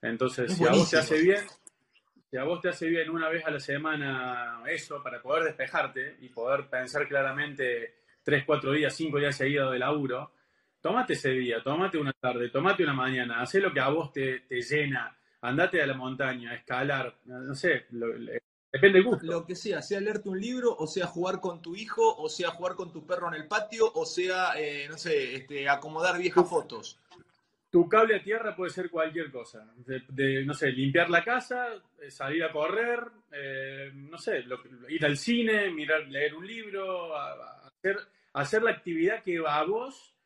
Entonces, 0.00 0.52
si 0.54 0.64
a 0.64 0.70
vos 0.70 0.90
te 0.90 0.98
hace 0.98 1.20
bien, 1.20 1.44
si 2.30 2.36
a 2.36 2.44
vos 2.44 2.60
te 2.60 2.68
hace 2.68 2.86
bien 2.88 3.10
una 3.10 3.28
vez 3.28 3.44
a 3.46 3.50
la 3.50 3.60
semana 3.60 4.62
eso, 4.66 5.02
para 5.02 5.20
poder 5.22 5.44
despejarte 5.44 6.18
y 6.20 6.28
poder 6.28 6.68
pensar 6.68 7.08
claramente 7.08 7.94
3, 8.22 8.44
4 8.44 8.72
días, 8.72 8.94
5 8.94 9.18
días 9.18 9.36
seguidos 9.36 9.72
de 9.72 9.78
laburo, 9.78 10.32
Tómate 10.80 11.14
ese 11.14 11.30
día, 11.30 11.62
tómate 11.62 11.98
una 11.98 12.12
tarde, 12.12 12.50
tómate 12.50 12.84
una 12.84 12.94
mañana, 12.94 13.40
haz 13.40 13.54
lo 13.54 13.72
que 13.72 13.80
a 13.80 13.88
vos 13.88 14.12
te, 14.12 14.44
llena, 14.48 15.16
andate 15.40 15.82
a 15.82 15.86
la 15.86 15.94
montaña, 15.94 16.54
escalar, 16.54 17.18
no 17.24 17.54
sé, 17.54 17.86
depende 17.90 18.98
del 18.98 19.04
gusto. 19.04 19.26
Lo 19.26 19.44
que 19.44 19.56
sea, 19.56 19.82
sea 19.82 20.00
leerte 20.00 20.28
un 20.28 20.40
libro, 20.40 20.76
o 20.76 20.86
sea 20.86 21.06
jugar 21.06 21.40
con 21.40 21.60
tu 21.60 21.74
hijo, 21.74 22.16
o 22.16 22.28
sea 22.28 22.50
jugar 22.50 22.76
con 22.76 22.92
tu 22.92 23.04
perro 23.04 23.26
en 23.28 23.34
el 23.34 23.48
patio, 23.48 23.90
o 23.92 24.06
sea, 24.06 24.52
eh, 24.56 24.86
no 24.88 24.96
sé, 24.96 25.34
este, 25.34 25.68
acomodar 25.68 26.16
viejas 26.16 26.48
fotos. 26.48 27.00
Tu 27.70 27.86
cable 27.88 28.16
a 28.16 28.22
tierra 28.22 28.56
puede 28.56 28.70
ser 28.70 28.88
cualquier 28.88 29.30
cosa. 29.30 29.70
De, 30.08 30.44
no 30.44 30.54
sé, 30.54 30.68
limpiar 30.70 31.10
la 31.10 31.22
casa, 31.22 31.74
eh, 32.00 32.10
salir 32.10 32.42
a 32.44 32.52
correr, 32.52 33.00
eh, 33.32 33.90
no 33.94 34.16
sé, 34.16 34.44
ir 34.88 35.04
al 35.04 35.16
cine, 35.18 35.70
mirar, 35.70 36.06
leer 36.08 36.34
un 36.34 36.46
libro, 36.46 37.14
hacer, 37.14 37.98
hacer 38.32 38.62
la 38.62 38.70
actividad 38.70 39.22
que 39.22 39.42
a 39.46 39.62
vos 39.64 40.17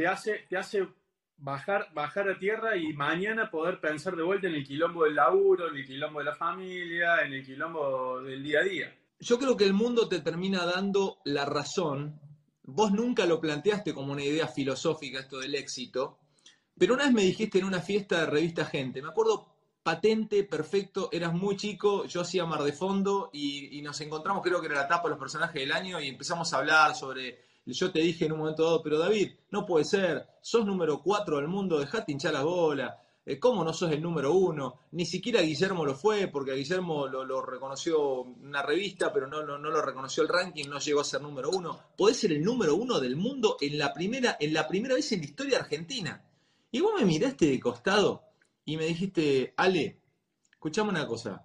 te 0.00 0.06
hace, 0.06 0.46
te 0.48 0.56
hace 0.56 0.88
bajar, 1.36 1.92
bajar 1.92 2.30
a 2.30 2.38
tierra 2.38 2.74
y 2.74 2.94
mañana 2.94 3.50
poder 3.50 3.82
pensar 3.82 4.16
de 4.16 4.22
vuelta 4.22 4.48
en 4.48 4.54
el 4.54 4.66
quilombo 4.66 5.04
del 5.04 5.16
laburo, 5.16 5.68
en 5.68 5.76
el 5.76 5.84
quilombo 5.84 6.20
de 6.20 6.24
la 6.24 6.34
familia, 6.34 7.20
en 7.22 7.34
el 7.34 7.44
quilombo 7.44 8.22
del 8.22 8.42
día 8.42 8.60
a 8.60 8.64
día. 8.64 8.96
Yo 9.18 9.38
creo 9.38 9.58
que 9.58 9.64
el 9.64 9.74
mundo 9.74 10.08
te 10.08 10.20
termina 10.20 10.64
dando 10.64 11.18
la 11.26 11.44
razón. 11.44 12.18
Vos 12.62 12.92
nunca 12.92 13.26
lo 13.26 13.42
planteaste 13.42 13.92
como 13.92 14.14
una 14.14 14.24
idea 14.24 14.48
filosófica 14.48 15.20
esto 15.20 15.38
del 15.38 15.54
éxito, 15.54 16.20
pero 16.78 16.94
una 16.94 17.04
vez 17.04 17.12
me 17.12 17.22
dijiste 17.22 17.58
en 17.58 17.66
una 17.66 17.82
fiesta 17.82 18.20
de 18.20 18.26
revista 18.26 18.64
Gente, 18.64 19.02
me 19.02 19.08
acuerdo 19.08 19.54
patente, 19.82 20.44
perfecto, 20.44 21.10
eras 21.12 21.34
muy 21.34 21.58
chico, 21.58 22.06
yo 22.06 22.22
hacía 22.22 22.46
Mar 22.46 22.62
de 22.62 22.72
Fondo 22.72 23.28
y, 23.34 23.78
y 23.78 23.82
nos 23.82 24.00
encontramos, 24.00 24.42
creo 24.42 24.62
que 24.62 24.66
era 24.68 24.76
la 24.76 24.86
etapa 24.86 25.02
de 25.02 25.10
los 25.10 25.18
personajes 25.18 25.60
del 25.60 25.72
año 25.72 26.00
y 26.00 26.08
empezamos 26.08 26.50
a 26.54 26.56
hablar 26.56 26.94
sobre 26.94 27.49
yo 27.72 27.90
te 27.90 28.00
dije 28.00 28.26
en 28.26 28.32
un 28.32 28.38
momento 28.38 28.64
dado, 28.64 28.82
pero 28.82 28.98
David, 28.98 29.32
no 29.50 29.66
puede 29.66 29.84
ser, 29.84 30.26
sos 30.40 30.64
número 30.64 31.02
cuatro 31.02 31.36
del 31.36 31.48
mundo, 31.48 31.78
dejate 31.78 32.12
hinchar 32.12 32.32
la 32.32 32.42
bola. 32.42 33.00
Eh, 33.24 33.38
¿Cómo 33.38 33.62
no 33.62 33.72
sos 33.72 33.92
el 33.92 34.02
número 34.02 34.32
uno? 34.32 34.80
Ni 34.92 35.04
siquiera 35.04 35.42
Guillermo 35.42 35.84
lo 35.84 35.94
fue, 35.94 36.28
porque 36.28 36.52
a 36.52 36.54
Guillermo 36.54 37.06
lo, 37.06 37.42
reconoció 37.42 38.22
una 38.22 38.62
revista, 38.62 39.12
pero 39.12 39.26
no, 39.26 39.42
no, 39.42 39.58
lo 39.58 39.82
reconoció 39.82 40.22
el 40.22 40.28
ranking, 40.28 40.68
no 40.68 40.78
llegó 40.78 41.00
a 41.00 41.04
ser 41.04 41.20
número 41.20 41.50
uno. 41.50 41.78
Podés 41.96 42.16
ser 42.18 42.32
el 42.32 42.42
número 42.42 42.74
uno 42.74 42.98
del 42.98 43.16
mundo 43.16 43.56
en 43.60 43.78
la 43.78 43.92
primera, 43.92 44.36
en 44.40 44.54
la 44.54 44.66
primera 44.66 44.94
vez 44.94 45.12
en 45.12 45.20
la 45.20 45.26
historia 45.26 45.58
argentina. 45.58 46.24
Y 46.70 46.80
vos 46.80 46.92
me 46.98 47.04
miraste 47.04 47.46
de 47.46 47.60
costado 47.60 48.24
y 48.64 48.76
me 48.76 48.86
dijiste, 48.86 49.54
Ale, 49.56 50.00
escuchame 50.50 50.90
una 50.90 51.06
cosa. 51.06 51.44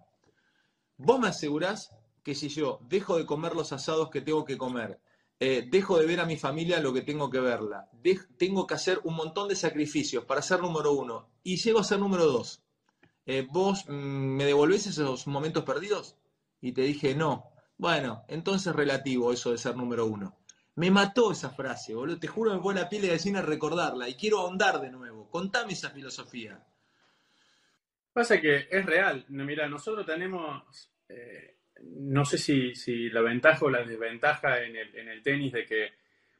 Vos 0.97 1.19
me 1.19 1.27
asegurás 1.27 1.91
que 2.23 2.35
si 2.35 2.49
yo 2.49 2.79
dejo 2.87 3.17
de 3.17 3.25
comer 3.25 3.53
los 3.53 3.73
asados 3.73 4.09
que 4.09 4.21
tengo 4.21 4.45
que 4.45 4.57
comer 4.57 4.99
eh, 5.39 5.67
dejo 5.69 5.97
de 5.97 6.05
ver 6.05 6.19
a 6.19 6.25
mi 6.25 6.37
familia 6.37 6.79
lo 6.79 6.93
que 6.93 7.01
tengo 7.01 7.29
que 7.29 7.39
verla, 7.39 7.89
tengo 8.37 8.65
que 8.65 8.73
hacer 8.73 8.99
un 9.03 9.15
montón 9.15 9.49
de 9.49 9.55
sacrificios 9.55 10.25
para 10.25 10.41
ser 10.41 10.61
número 10.61 10.93
uno 10.93 11.29
y 11.43 11.57
llego 11.57 11.79
a 11.79 11.83
ser 11.83 11.99
número 11.99 12.25
dos. 12.25 12.63
Eh, 13.25 13.47
¿Vos 13.49 13.85
mm, 13.87 13.91
me 13.91 14.45
devolvés 14.45 14.87
esos 14.87 15.27
momentos 15.27 15.63
perdidos? 15.63 16.15
Y 16.61 16.71
te 16.71 16.81
dije, 16.81 17.15
no. 17.15 17.51
Bueno, 17.77 18.23
entonces 18.27 18.73
relativo 18.75 19.33
eso 19.33 19.51
de 19.51 19.57
ser 19.57 19.75
número 19.75 20.05
uno. 20.05 20.37
Me 20.75 20.91
mató 20.91 21.31
esa 21.31 21.49
frase, 21.49 21.93
boludo. 21.93 22.19
Te 22.19 22.27
juro 22.27 22.53
me 22.53 22.61
pone 22.61 22.81
la 22.81 22.89
piel 22.89 23.03
de 23.03 23.09
gallina 23.09 23.41
recordarla 23.41 24.09
y 24.09 24.15
quiero 24.15 24.39
ahondar 24.39 24.79
de 24.81 24.91
nuevo. 24.91 25.29
Contame 25.29 25.73
esa 25.73 25.89
filosofía. 25.89 26.65
Pasa 28.13 28.39
que 28.39 28.67
es 28.69 28.85
real. 28.85 29.25
Mira, 29.29 29.67
nosotros 29.67 30.05
tenemos, 30.05 30.91
eh, 31.09 31.54
no 31.81 32.25
sé 32.25 32.37
si, 32.37 32.75
si, 32.75 33.09
la 33.09 33.21
ventaja 33.21 33.65
o 33.65 33.69
la 33.69 33.83
desventaja 33.83 34.63
en 34.63 34.75
el, 34.75 34.95
en 34.95 35.09
el 35.09 35.21
tenis 35.21 35.51
de 35.51 35.65
que 35.65 35.93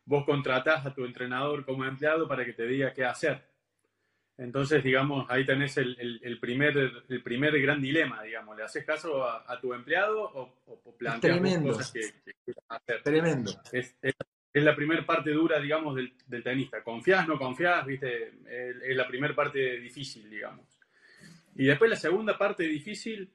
vos 0.05 0.25
contratás 0.25 0.85
a 0.85 0.93
tu 0.93 1.05
entrenador 1.05 1.65
como 1.65 1.85
empleado 1.85 2.27
para 2.27 2.45
que 2.45 2.53
te 2.53 2.65
diga 2.65 2.93
qué 2.93 3.05
hacer. 3.05 3.43
Entonces, 4.37 4.83
digamos, 4.83 5.25
ahí 5.29 5.45
tenés 5.45 5.77
el, 5.77 6.19
el, 6.21 6.39
primer, 6.39 6.77
el 7.07 7.23
primer 7.23 7.59
gran 7.61 7.81
dilema, 7.81 8.21
digamos. 8.21 8.57
¿Le 8.57 8.63
haces 8.63 8.83
caso 8.83 9.23
a, 9.23 9.59
tu 9.61 9.73
empleado 9.73 10.23
o, 10.23 10.61
o 10.65 10.97
planteas 10.97 11.39
cosas 11.61 11.91
que, 11.91 12.01
que 12.45 12.53
hacer? 12.67 13.01
Tremendo. 13.01 13.51
Es, 13.71 13.95
es, 14.01 14.13
la 14.53 14.75
primera 14.75 15.05
parte 15.05 15.31
dura, 15.31 15.59
digamos, 15.59 15.95
del, 15.95 16.13
del 16.27 16.43
tenista. 16.43 16.83
¿Confías, 16.83 17.27
no 17.27 17.37
confías? 17.37 17.85
¿Viste? 17.85 18.33
Es 18.45 18.95
la 18.95 19.07
primera 19.07 19.33
parte 19.33 19.79
difícil, 19.79 20.29
digamos. 20.29 20.65
Y 21.55 21.65
después 21.65 21.89
la 21.89 21.95
segunda 21.95 22.37
parte 22.37 22.63
difícil 22.63 23.31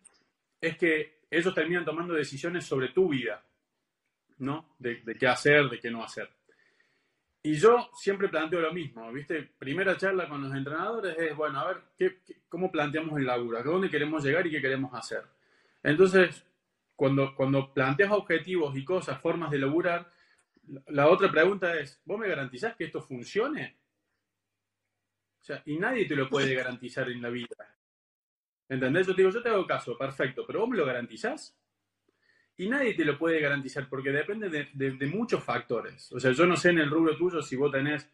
es 0.61 0.77
que 0.77 1.20
ellos 1.31 1.55
terminan 1.55 1.85
tomando 1.85 2.15
decisiones 2.15 2.65
sobre 2.65 2.89
tu 2.89 3.09
vida, 3.09 3.43
¿no? 4.39 4.75
De, 4.79 4.97
de 5.03 5.15
qué 5.15 5.27
hacer, 5.27 5.69
de 5.69 5.79
qué 5.79 5.91
no 5.91 6.03
hacer. 6.03 6.29
Y 7.43 7.55
yo 7.55 7.91
siempre 7.95 8.29
planteo 8.29 8.61
lo 8.61 8.73
mismo, 8.73 9.11
¿viste? 9.13 9.43
Primera 9.59 9.97
charla 9.97 10.29
con 10.29 10.43
los 10.43 10.55
entrenadores 10.55 11.17
es, 11.19 11.35
bueno, 11.35 11.61
a 11.61 11.69
ver, 11.69 11.83
¿qué, 11.97 12.21
cómo 12.49 12.71
planteamos 12.71 13.19
el 13.19 13.27
laburo? 13.27 13.59
¿A 13.59 13.63
dónde 13.63 13.89
queremos 13.89 14.23
llegar 14.23 14.47
y 14.47 14.51
qué 14.51 14.61
queremos 14.61 14.93
hacer? 14.95 15.25
Entonces, 15.83 16.45
cuando, 16.95 17.35
cuando 17.35 17.73
planteas 17.73 18.13
objetivos 18.13 18.77
y 18.77 18.85
cosas, 18.85 19.19
formas 19.23 19.51
de 19.51 19.59
laburar, 19.59 20.13
la 20.89 21.09
otra 21.09 21.31
pregunta 21.31 21.75
es, 21.79 22.03
¿vos 22.05 22.19
me 22.19 22.29
garantizás 22.29 22.77
que 22.77 22.85
esto 22.85 23.01
funcione? 23.01 23.79
O 25.41 25.45
sea, 25.45 25.63
y 25.65 25.79
nadie 25.79 26.05
te 26.05 26.15
lo 26.15 26.29
puede 26.29 26.55
garantizar 26.55 27.11
en 27.11 27.23
la 27.23 27.31
vida. 27.31 27.70
¿Entendés? 28.71 29.05
Yo 29.09 29.17
te 29.17 29.23
digo, 29.23 29.35
yo 29.35 29.43
te 29.43 29.49
hago 29.49 29.67
caso, 29.67 29.99
perfecto, 29.99 30.45
pero 30.47 30.61
vos 30.61 30.69
me 30.69 30.77
lo 30.77 30.87
garantizás. 30.87 31.59
Y 32.57 32.69
nadie 32.69 32.95
te 32.95 33.05
lo 33.05 33.19
puede 33.19 33.41
garantizar 33.41 33.89
porque 33.89 34.11
depende 34.13 34.49
de, 34.49 35.07
muchos 35.07 35.43
factores. 35.43 36.13
O 36.13 36.21
sea, 36.21 36.31
yo 36.31 36.47
no 36.47 36.57
sé 36.57 36.71
en 36.71 36.79
el 36.79 36.89
rubro 36.89 37.17
tuyo 37.17 37.43
si 37.43 37.57
vos 37.57 37.73
tenés 37.73 38.09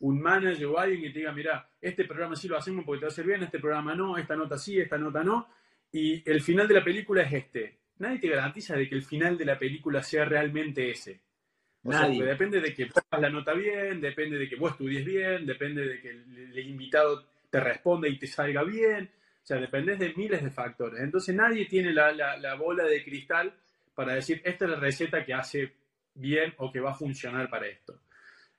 un 0.00 0.18
manager 0.18 0.64
o 0.66 0.78
alguien 0.78 1.02
que 1.02 1.10
te 1.10 1.18
diga, 1.18 1.32
mira, 1.32 1.68
este 1.78 2.04
programa 2.04 2.36
sí 2.36 2.48
lo 2.48 2.56
hacemos 2.56 2.86
porque 2.86 3.00
te 3.00 3.04
va 3.04 3.08
a 3.08 3.12
hacer 3.12 3.26
bien, 3.26 3.42
este 3.42 3.58
programa 3.58 3.94
no, 3.94 4.16
esta 4.16 4.34
nota 4.34 4.56
sí, 4.56 4.80
esta 4.80 4.96
nota 4.96 5.22
no. 5.22 5.48
Y 5.92 6.28
el 6.30 6.40
final 6.40 6.66
de 6.66 6.74
la 6.74 6.84
película 6.84 7.22
es 7.22 7.32
este. 7.34 7.78
Nadie 7.98 8.18
te 8.18 8.28
garantiza 8.28 8.76
de 8.76 8.88
que 8.88 8.94
el 8.94 9.02
final 9.02 9.36
de 9.36 9.44
la 9.44 9.58
película 9.58 10.02
sea 10.02 10.24
realmente 10.24 10.90
ese. 10.90 11.20
O 11.82 11.90
nadie. 11.90 12.18
Sea, 12.18 12.26
depende 12.28 12.62
de 12.62 12.72
que 12.72 12.86
pongas 12.86 13.20
la 13.20 13.30
nota 13.30 13.52
bien, 13.52 14.00
depende 14.00 14.38
de 14.38 14.48
que 14.48 14.56
vos 14.56 14.72
estudies 14.72 15.04
bien, 15.04 15.44
depende 15.44 15.86
de 15.86 16.00
que 16.00 16.10
el, 16.10 16.52
el 16.54 16.66
invitado 16.66 17.26
te 17.50 17.60
responda 17.60 18.08
y 18.08 18.18
te 18.18 18.26
salga 18.26 18.62
bien. 18.62 19.10
Sea, 19.48 19.58
depende 19.58 19.96
de 19.96 20.12
miles 20.12 20.44
de 20.44 20.50
factores. 20.50 21.00
Entonces 21.00 21.34
nadie 21.34 21.64
tiene 21.64 21.90
la, 21.90 22.12
la, 22.12 22.36
la 22.36 22.54
bola 22.54 22.84
de 22.84 23.02
cristal 23.02 23.50
para 23.94 24.12
decir, 24.12 24.42
esta 24.44 24.66
es 24.66 24.70
la 24.72 24.76
receta 24.76 25.24
que 25.24 25.32
hace 25.32 25.72
bien 26.12 26.52
o 26.58 26.70
que 26.70 26.80
va 26.80 26.90
a 26.90 26.94
funcionar 26.94 27.48
para 27.48 27.66
esto. 27.66 27.98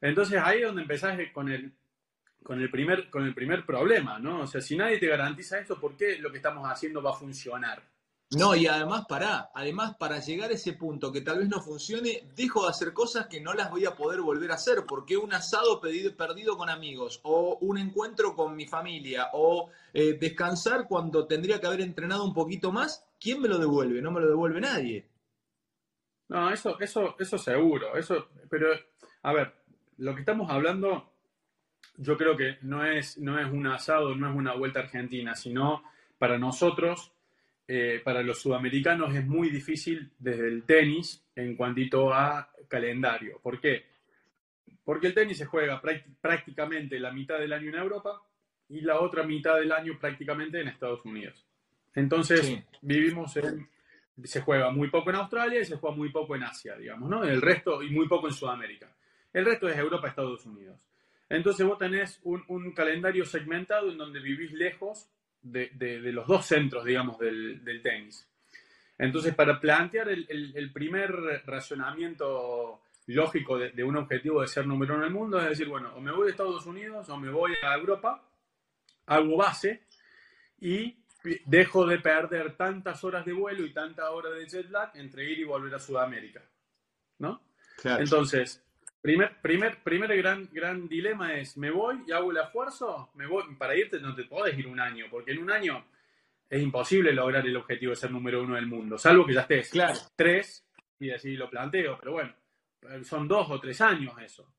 Entonces 0.02 0.42
ahí 0.44 0.62
es 0.62 0.66
donde 0.66 0.82
empezás 0.82 1.16
con 1.32 1.48
el, 1.52 1.72
con 2.42 2.60
el, 2.60 2.72
primer, 2.72 3.08
con 3.12 3.24
el 3.24 3.36
primer 3.36 3.68
problema, 3.68 4.18
¿no? 4.18 4.40
O 4.40 4.48
sea, 4.48 4.62
si 4.62 4.76
nadie 4.76 4.98
te 4.98 5.06
garantiza 5.06 5.60
esto, 5.60 5.80
¿por 5.80 5.96
qué 5.96 6.18
lo 6.18 6.32
que 6.32 6.38
estamos 6.38 6.68
haciendo 6.68 7.04
va 7.04 7.12
a 7.12 7.20
funcionar? 7.20 7.84
No, 8.32 8.56
y 8.56 8.68
además 8.68 9.06
para, 9.10 9.50
además 9.56 9.96
para 9.96 10.20
llegar 10.20 10.52
a 10.52 10.54
ese 10.54 10.74
punto 10.74 11.12
que 11.12 11.22
tal 11.22 11.40
vez 11.40 11.50
no 11.50 11.62
funcione, 11.62 12.30
dejo 12.36 12.64
de 12.64 12.70
hacer 12.70 12.94
cosas 12.94 13.26
que 13.26 13.42
no 13.42 13.54
las 13.54 13.72
voy 13.72 13.86
a 13.86 13.96
poder 13.96 14.22
volver 14.22 14.52
a 14.52 14.56
hacer, 14.56 14.86
porque 14.88 15.18
un 15.18 15.34
asado 15.34 15.82
pedido, 15.82 16.16
perdido 16.16 16.56
con 16.56 16.70
amigos, 16.70 17.20
o 17.24 17.58
un 17.62 17.80
encuentro 17.80 18.36
con 18.36 18.56
mi 18.56 18.68
familia, 18.68 19.30
o 19.34 19.72
eh, 19.94 20.14
descansar 20.14 20.88
cuando 20.88 21.26
tendría 21.26 21.60
que 21.60 21.66
haber 21.66 21.82
entrenado 21.82 22.24
un 22.24 22.36
poquito 22.36 22.72
más, 22.72 23.04
¿quién 23.20 23.42
me 23.42 23.48
lo 23.48 23.58
devuelve? 23.58 24.00
No 24.00 24.12
me 24.12 24.22
lo 24.22 24.28
devuelve 24.28 24.62
nadie. 24.62 25.08
No, 26.28 26.52
eso, 26.52 26.80
eso, 26.80 27.16
eso 27.18 27.40
seguro. 27.40 27.98
Eso, 27.98 28.28
pero, 28.48 28.68
a 29.24 29.34
ver, 29.34 29.56
lo 29.98 30.14
que 30.14 30.20
estamos 30.20 30.52
hablando, 30.52 31.14
yo 31.98 32.16
creo 32.16 32.38
que 32.38 32.60
no 32.62 32.86
es, 32.86 33.18
no 33.18 33.40
es 33.40 33.52
un 33.52 33.66
asado, 33.66 34.14
no 34.14 34.30
es 34.30 34.36
una 34.36 34.54
vuelta 34.54 34.82
argentina, 34.82 35.34
sino 35.34 35.82
para 36.20 36.38
nosotros, 36.38 37.12
eh, 37.72 38.02
para 38.04 38.24
los 38.24 38.42
sudamericanos 38.42 39.16
es 39.16 39.26
muy 39.28 39.50
difícil 39.50 40.10
desde 40.18 40.48
el 40.48 40.64
tenis 40.64 41.24
en 41.36 41.56
cuantito 41.56 42.12
a 42.12 42.50
calendario. 42.68 43.40
¿Por 43.44 43.62
qué? 43.62 43.86
Porque 44.84 45.06
el 45.06 45.14
tenis 45.14 45.38
se 45.38 45.46
juega 45.46 45.80
prácticamente 46.20 47.00
la 47.00 47.12
mitad 47.12 47.38
del 47.38 47.54
año 47.54 47.70
en 47.70 47.76
Europa 47.76 48.24
y 48.70 48.82
la 48.82 49.00
otra 49.00 49.22
mitad 49.24 49.60
del 49.60 49.72
año 49.72 50.00
prácticamente 50.00 50.60
en 50.60 50.68
Estados 50.68 51.06
Unidos. 51.06 51.46
Entonces, 51.94 52.58
vivimos 52.82 53.38
en 53.38 53.70
se 54.24 54.42
juega 54.42 54.72
muy 54.72 54.90
poco 54.90 55.10
en 55.10 55.18
Australia 55.18 55.62
y 55.62 55.66
se 55.66 55.78
juega 55.78 55.96
muy 55.96 56.10
poco 56.10 56.36
en 56.36 56.44
Asia, 56.44 56.76
digamos, 56.76 57.10
¿no? 57.10 57.24
El 57.24 57.42
resto, 57.42 57.82
y 57.82 57.90
muy 57.90 58.08
poco 58.08 58.28
en 58.28 58.34
Sudamérica. 58.34 58.92
El 59.32 59.46
resto 59.46 59.70
es 59.70 59.78
Europa, 59.78 60.08
Estados 60.08 60.46
Unidos. 60.46 60.80
Entonces 61.30 61.66
vos 61.66 61.78
tenés 61.78 62.20
un, 62.24 62.72
calendario 62.74 63.26
segmentado 63.26 63.92
en 63.92 63.98
donde 63.98 64.20
vivís 64.20 64.52
lejos 64.52 65.08
de, 65.42 66.00
los 66.12 66.28
dos 66.28 66.46
centros, 66.46 66.86
digamos, 66.86 67.18
del, 67.20 67.80
tenis. 67.82 68.28
Entonces, 68.98 69.34
para 69.34 69.60
plantear 69.60 70.10
el, 70.10 70.72
primer 70.74 71.12
racionamiento 71.46 72.82
lógico 73.08 73.58
de, 73.58 73.72
de, 73.72 73.84
un 73.84 73.98
objetivo 73.98 74.42
de 74.42 74.48
ser 74.48 74.68
número 74.68 74.96
uno 74.96 75.04
en 75.04 75.08
el 75.08 75.14
mundo, 75.14 75.40
es 75.40 75.50
decir, 75.50 75.68
bueno, 75.68 75.96
o 75.96 76.02
me 76.02 76.12
voy 76.12 76.28
a 76.28 76.32
Estados 76.32 76.66
Unidos 76.66 77.10
o 77.10 77.18
me 77.18 77.30
voy 77.30 77.54
a 77.64 77.76
Europa, 77.76 78.24
hago 79.08 79.38
base 79.38 79.84
y 80.60 81.00
dejo 81.46 81.86
de 81.86 82.00
perder 82.00 82.56
tantas 82.56 83.04
horas 83.04 83.26
de 83.26 83.34
vuelo 83.34 83.66
y 83.66 83.74
tantas 83.74 84.10
horas 84.10 84.34
de 84.36 84.48
jet 84.48 84.70
lag 84.70 84.92
entre 84.96 85.30
ir 85.30 85.40
y 85.40 85.44
volver 85.44 85.74
a 85.76 85.80
Sudamérica. 85.80 86.42
¿No? 87.18 87.42
Entonces, 87.84 88.64
primer, 89.02 89.42
primer, 89.42 89.84
primer 89.84 90.16
gran, 90.18 90.50
gran 90.52 90.88
dilema 90.88 91.34
es, 91.36 91.58
¿me 91.58 91.72
voy 91.72 92.04
y 92.08 92.12
hago 92.12 92.32
el 92.32 92.38
esfuerzo? 92.38 93.12
¿Me 93.16 93.26
voy? 93.28 93.44
Para 93.58 93.76
irte 93.76 94.00
no 94.00 94.16
te 94.16 94.24
podés 94.24 94.58
ir 94.58 94.68
un 94.68 94.80
año, 94.80 95.06
porque 95.10 95.32
en 95.32 95.40
un 95.40 95.52
año 95.52 95.86
es 96.50 96.62
imposible 96.62 97.14
lograr 97.14 97.46
el 97.46 97.56
objetivo 97.58 97.92
de 97.92 97.96
ser 97.96 98.12
número 98.12 98.42
uno 98.44 98.56
del 98.56 98.68
mundo, 98.68 98.98
salvo 98.98 99.26
que 99.26 99.34
ya 99.34 99.42
estés 99.42 99.70
claro. 99.70 100.00
tres, 100.16 100.66
y 101.00 101.12
así 101.12 101.36
lo 101.36 101.50
planteo, 101.50 101.98
pero 102.00 102.14
bueno, 102.14 102.34
son 103.04 103.28
dos 103.28 103.50
o 103.50 103.60
tres 103.60 103.80
años 103.82 104.14
eso. 104.22 104.52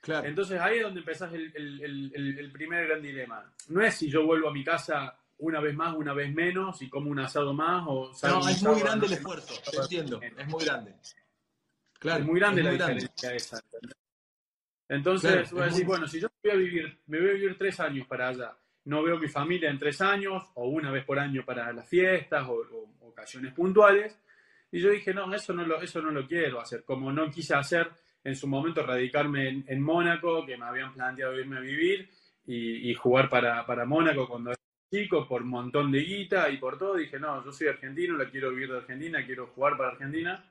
Claro. 0.00 0.26
Entonces 0.26 0.60
ahí 0.60 0.78
es 0.78 0.82
donde 0.82 1.00
empezás 1.00 1.32
el, 1.32 1.50
el, 1.54 2.36
el 2.38 2.52
primer 2.52 2.86
gran 2.86 3.00
dilema. 3.00 3.50
No 3.68 3.82
es 3.82 3.94
si 3.94 4.10
yo 4.10 4.26
vuelvo 4.26 4.50
a 4.50 4.52
mi 4.52 4.62
casa 4.62 5.18
una 5.38 5.60
vez 5.60 5.74
más, 5.74 5.94
una 5.94 6.12
vez 6.12 6.32
menos 6.32 6.80
y 6.82 6.88
como 6.88 7.10
un 7.10 7.18
asado 7.18 7.54
más. 7.54 7.84
O 7.86 8.12
no, 8.22 8.48
es 8.48 8.62
muy 8.62 8.80
grande 8.80 9.06
el 9.06 9.14
esfuerzo, 9.14 9.54
te 9.70 9.76
entiendo, 9.78 10.20
es 10.20 10.46
muy 10.46 10.64
grande. 10.64 10.94
Claro, 11.98 12.20
es 12.20 12.26
muy 12.26 12.38
grande 12.38 12.62
la 12.62 12.72
diferencia 12.72 13.34
esa. 13.34 13.60
Entonces, 14.88 15.50
voy 15.50 15.62
a 15.62 15.66
decir, 15.66 15.86
bueno, 15.86 16.06
si 16.06 16.20
yo 16.20 16.28
voy 16.42 16.52
a 16.52 16.56
vivir, 16.56 17.00
me 17.06 17.20
voy 17.20 17.30
a 17.30 17.32
vivir 17.32 17.56
tres 17.56 17.80
años 17.80 18.06
para 18.06 18.28
allá, 18.28 18.56
no 18.84 19.02
veo 19.02 19.18
mi 19.18 19.28
familia 19.28 19.70
en 19.70 19.78
tres 19.78 20.00
años, 20.00 20.42
o 20.54 20.68
una 20.68 20.90
vez 20.90 21.04
por 21.04 21.18
año 21.18 21.44
para 21.44 21.72
las 21.72 21.88
fiestas 21.88 22.46
o, 22.48 22.90
ocasiones 23.00 23.54
puntuales, 23.54 24.18
y 24.70 24.80
yo 24.80 24.90
dije, 24.90 25.14
no, 25.14 25.32
eso 25.34 25.54
no, 25.54 25.64
lo, 25.64 25.80
eso 25.80 26.02
no 26.02 26.10
lo 26.10 26.26
quiero 26.26 26.60
hacer, 26.60 26.84
como 26.84 27.12
no 27.12 27.30
quise 27.30 27.54
hacer 27.54 27.90
en 28.22 28.36
su 28.36 28.46
momento 28.46 28.84
radicarme 28.84 29.48
en, 29.48 29.64
en 29.68 29.80
Mónaco, 29.80 30.44
que 30.44 30.56
me 30.56 30.66
habían 30.66 30.92
planteado 30.92 31.38
irme 31.38 31.58
a 31.58 31.60
vivir, 31.60 32.10
y, 32.46 32.90
y 32.90 32.94
jugar 32.94 33.30
para, 33.30 33.64
para 33.64 33.86
Mónaco 33.86 34.28
cuando 34.28 34.52
chico 34.94 35.26
por 35.26 35.42
un 35.42 35.48
montón 35.48 35.90
de 35.90 36.00
guita 36.00 36.48
y 36.50 36.58
por 36.58 36.78
todo, 36.78 36.96
dije, 36.96 37.18
no, 37.18 37.44
yo 37.44 37.50
soy 37.50 37.68
argentino, 37.68 38.16
la 38.16 38.30
quiero 38.30 38.50
vivir 38.50 38.70
de 38.70 38.78
Argentina, 38.78 39.24
quiero 39.26 39.48
jugar 39.48 39.76
para 39.76 39.90
Argentina. 39.90 40.44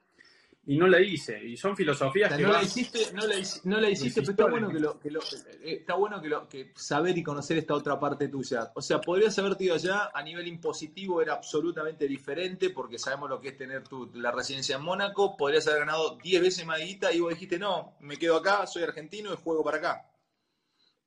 Y 0.66 0.78
no 0.78 0.88
la 0.88 1.02
hice. 1.02 1.44
Y 1.44 1.58
son 1.58 1.76
filosofías 1.76 2.34
que. 2.38 2.44
No, 2.44 2.54
la 2.54 2.64
hiciste, 2.64 3.12
no, 3.14 3.28
la, 3.28 3.36
no 3.66 3.82
la 3.82 3.90
hiciste, 3.90 4.22
pero 4.22 4.32
está 4.32 4.46
bueno 4.46 4.70
que 4.70 4.80
lo, 4.80 4.98
que 4.98 5.12
lo 5.12 5.20
eh, 5.20 5.80
está 5.80 5.96
bueno 5.96 6.22
que, 6.22 6.30
lo, 6.30 6.48
que 6.48 6.72
saber 6.76 7.18
y 7.18 7.24
conocer 7.24 7.58
esta 7.58 7.74
otra 7.74 8.00
parte 8.00 8.30
tuya. 8.30 8.72
O 8.74 8.82
sea, 8.82 9.02
podrías 9.02 9.38
haberte 9.40 9.66
ido 9.66 9.76
allá, 9.76 10.12
a 10.14 10.24
nivel 10.24 10.48
impositivo 10.48 11.22
era 11.22 11.34
absolutamente 11.34 12.08
diferente, 12.08 12.70
porque 12.70 12.98
sabemos 12.98 13.30
lo 13.30 13.42
que 13.42 13.50
es 13.50 13.58
tener 13.58 13.86
tu, 13.86 14.10
la 14.14 14.32
residencia 14.32 14.78
en 14.78 14.84
Mónaco. 14.84 15.36
Podrías 15.36 15.68
haber 15.68 15.82
ganado 15.82 16.18
10 16.24 16.42
veces 16.42 16.66
más 16.66 16.80
guita 16.80 17.12
y 17.12 17.20
vos 17.20 17.32
dijiste, 17.34 17.60
no, 17.60 17.98
me 18.00 18.16
quedo 18.16 18.38
acá, 18.38 18.66
soy 18.66 18.84
argentino 18.84 19.34
y 19.34 19.36
juego 19.36 19.66
para 19.66 19.78
acá. 19.78 20.10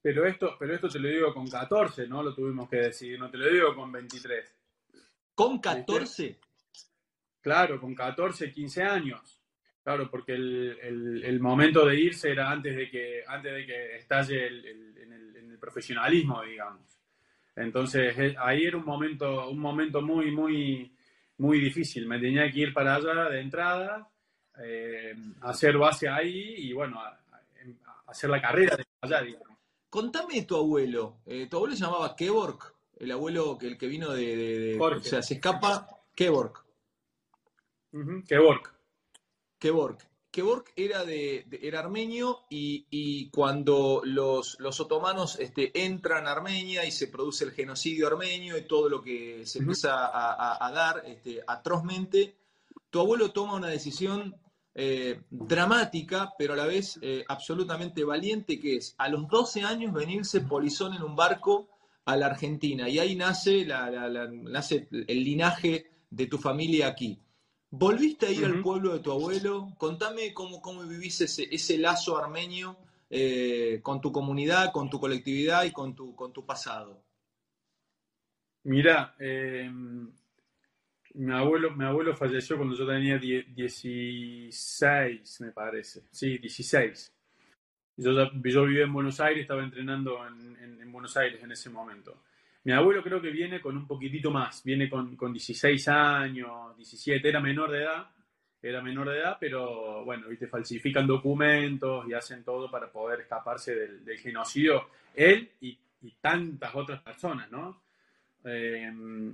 Pero 0.02 0.26
esto, 0.26 0.54
pero 0.58 0.74
esto 0.74 0.88
te 0.88 0.98
lo 0.98 1.08
digo 1.08 1.32
con 1.32 1.48
14, 1.48 2.06
¿no? 2.06 2.22
Lo 2.22 2.34
tuvimos 2.34 2.68
que 2.68 2.76
decidir, 2.76 3.18
no 3.18 3.30
te 3.30 3.38
lo 3.38 3.50
digo 3.50 3.74
con 3.74 3.90
23. 3.90 4.54
¿Con 5.34 5.58
14? 5.58 6.38
Claro, 7.40 7.80
con 7.80 7.94
14, 7.94 8.52
15 8.52 8.82
años. 8.82 9.35
Claro, 9.86 10.10
porque 10.10 10.32
el, 10.32 11.38
momento 11.38 11.86
de 11.86 11.94
irse 11.94 12.32
era 12.32 12.50
antes 12.50 12.74
de 12.74 12.90
que, 12.90 13.22
antes 13.24 13.54
de 13.54 13.64
que 13.64 13.94
estalle 13.94 14.48
en, 14.48 15.12
el, 15.12 15.58
profesionalismo, 15.60 16.42
digamos. 16.42 16.98
Entonces, 17.54 18.18
eh, 18.18 18.34
ahí 18.36 18.64
era 18.64 18.78
un 18.78 18.84
momento, 18.84 19.48
un 19.48 19.60
momento 19.60 20.02
muy, 20.02 20.32
muy, 20.32 20.92
muy 21.38 21.60
difícil. 21.60 22.04
Me 22.08 22.18
tenía 22.18 22.50
que 22.50 22.58
ir 22.58 22.74
para 22.74 22.96
allá 22.96 23.28
de 23.30 23.40
entrada 23.40 24.10
eh, 24.60 25.14
hacer 25.42 25.78
base 25.78 26.08
ahí 26.08 26.56
y 26.58 26.72
bueno, 26.72 27.00
hacer 28.08 28.28
la 28.28 28.42
carrera 28.42 28.74
de 28.74 28.84
allá, 29.02 29.22
digamos. 29.22 29.56
Contame 29.88 30.34
de 30.34 30.42
tu 30.42 30.56
abuelo. 30.56 31.18
Eh, 31.26 31.46
tu 31.48 31.58
abuelo 31.58 31.76
se 31.76 31.84
llamaba 31.84 32.16
Kevork, 32.16 32.74
el 32.98 33.12
abuelo 33.12 33.56
que 33.56 33.68
el 33.68 33.78
que 33.78 33.86
vino 33.86 34.10
de, 34.12 34.76
o 34.80 34.98
sea, 34.98 35.22
se 35.22 35.34
escapa 35.34 35.86
Kevork. 36.12 36.64
Kevork. 38.26 38.75
Kevork. 39.58 40.08
Kevork 40.30 40.72
era, 40.76 41.02
de, 41.04 41.46
era 41.62 41.80
armenio 41.80 42.40
y, 42.50 43.30
cuando 43.30 44.02
los, 44.04 44.58
los 44.60 44.80
otomanos 44.80 45.38
este, 45.40 45.72
entran 45.82 46.26
a 46.26 46.32
Armenia 46.32 46.84
y 46.84 46.90
se 46.90 47.08
produce 47.08 47.44
el 47.44 47.52
genocidio 47.52 48.06
armenio 48.06 48.58
y 48.58 48.66
todo 48.66 48.90
lo 48.90 49.00
que 49.02 49.46
se 49.46 49.60
empieza 49.60 49.92
a, 49.94 50.70
dar 50.72 51.04
este, 51.06 51.40
atrozmente, 51.46 52.36
tu 52.90 53.00
abuelo 53.00 53.32
toma 53.32 53.54
una 53.54 53.68
decisión 53.68 54.36
eh, 54.74 55.22
dramática, 55.30 56.34
pero 56.36 56.52
a 56.52 56.56
la 56.56 56.66
vez 56.66 56.98
eh, 57.00 57.24
absolutamente 57.28 58.04
valiente, 58.04 58.60
que 58.60 58.76
es 58.76 58.94
a 58.98 59.08
los 59.08 59.26
12 59.28 59.62
años 59.62 59.94
venirse 59.94 60.42
polizón 60.42 60.92
en 60.92 61.02
un 61.02 61.16
barco 61.16 61.70
a 62.04 62.14
la 62.14 62.26
Argentina. 62.26 62.90
Y 62.90 62.98
ahí 62.98 63.16
nace, 63.16 63.64
nace 63.64 64.86
el 64.90 65.24
linaje 65.24 65.86
de 66.10 66.26
tu 66.26 66.36
familia 66.36 66.88
aquí. 66.88 67.18
¿Volviste 67.78 68.26
a 68.26 68.30
ir 68.30 68.46
al 68.46 68.62
pueblo 68.62 68.94
de 68.94 69.00
tu 69.00 69.12
abuelo? 69.12 69.68
Contame 69.76 70.32
cómo, 70.32 70.62
cómo 70.62 70.82
vivís 70.84 71.20
ese, 71.20 71.46
ese 71.50 71.76
lazo 71.76 72.16
armenio 72.16 72.78
eh, 73.10 73.80
con 73.82 74.00
tu 74.00 74.10
comunidad, 74.10 74.72
con 74.72 74.88
tu 74.88 74.98
colectividad 74.98 75.64
y 75.64 75.72
con 75.72 75.94
tu, 75.94 76.16
con 76.16 76.32
tu 76.32 76.46
pasado. 76.46 77.02
Mira, 78.64 79.14
em, 79.18 80.10
mi, 81.14 81.32
abuelo, 81.34 81.70
mi 81.72 81.84
abuelo 81.84 82.16
falleció 82.16 82.56
cuando 82.56 82.74
yo 82.74 82.86
tenía 82.86 83.18
16, 83.18 85.40
me 85.42 85.52
parece. 85.52 86.04
Sí, 86.10 86.38
16. 86.38 87.12
Yo, 87.98 88.12
yo 88.42 88.64
vivía 88.64 88.84
en 88.84 88.92
Buenos 88.92 89.20
Aires, 89.20 89.42
estaba 89.42 89.62
entrenando 89.62 90.26
en, 90.26 90.80
en 90.80 90.92
Buenos 90.92 91.14
Aires 91.18 91.42
en 91.42 91.52
ese 91.52 91.68
momento. 91.68 92.22
Mi 92.66 92.72
abuelo 92.72 93.00
creo 93.00 93.22
que 93.22 93.30
viene 93.30 93.60
con 93.60 93.76
un 93.76 93.86
poquitito 93.86 94.28
más, 94.28 94.64
viene 94.64 94.88
con, 94.88 95.14
con 95.14 95.32
16 95.32 95.86
años, 95.86 96.76
17, 96.76 97.28
era 97.28 97.38
menor 97.38 97.70
de 97.70 97.84
edad, 97.84 98.10
era 98.60 98.82
menor 98.82 99.08
de 99.08 99.20
edad, 99.20 99.36
pero 99.38 100.04
bueno, 100.04 100.26
¿viste? 100.26 100.48
falsifican 100.48 101.06
documentos 101.06 102.08
y 102.08 102.12
hacen 102.12 102.42
todo 102.42 102.68
para 102.68 102.90
poder 102.90 103.20
escaparse 103.20 103.72
del, 103.72 104.18
genocidio, 104.18 104.88
él 105.14 105.48
y, 105.60 105.78
tantas 106.20 106.74
otras 106.74 107.00
personas, 107.02 107.48
¿no? 107.52 107.82
Em, 108.44 109.32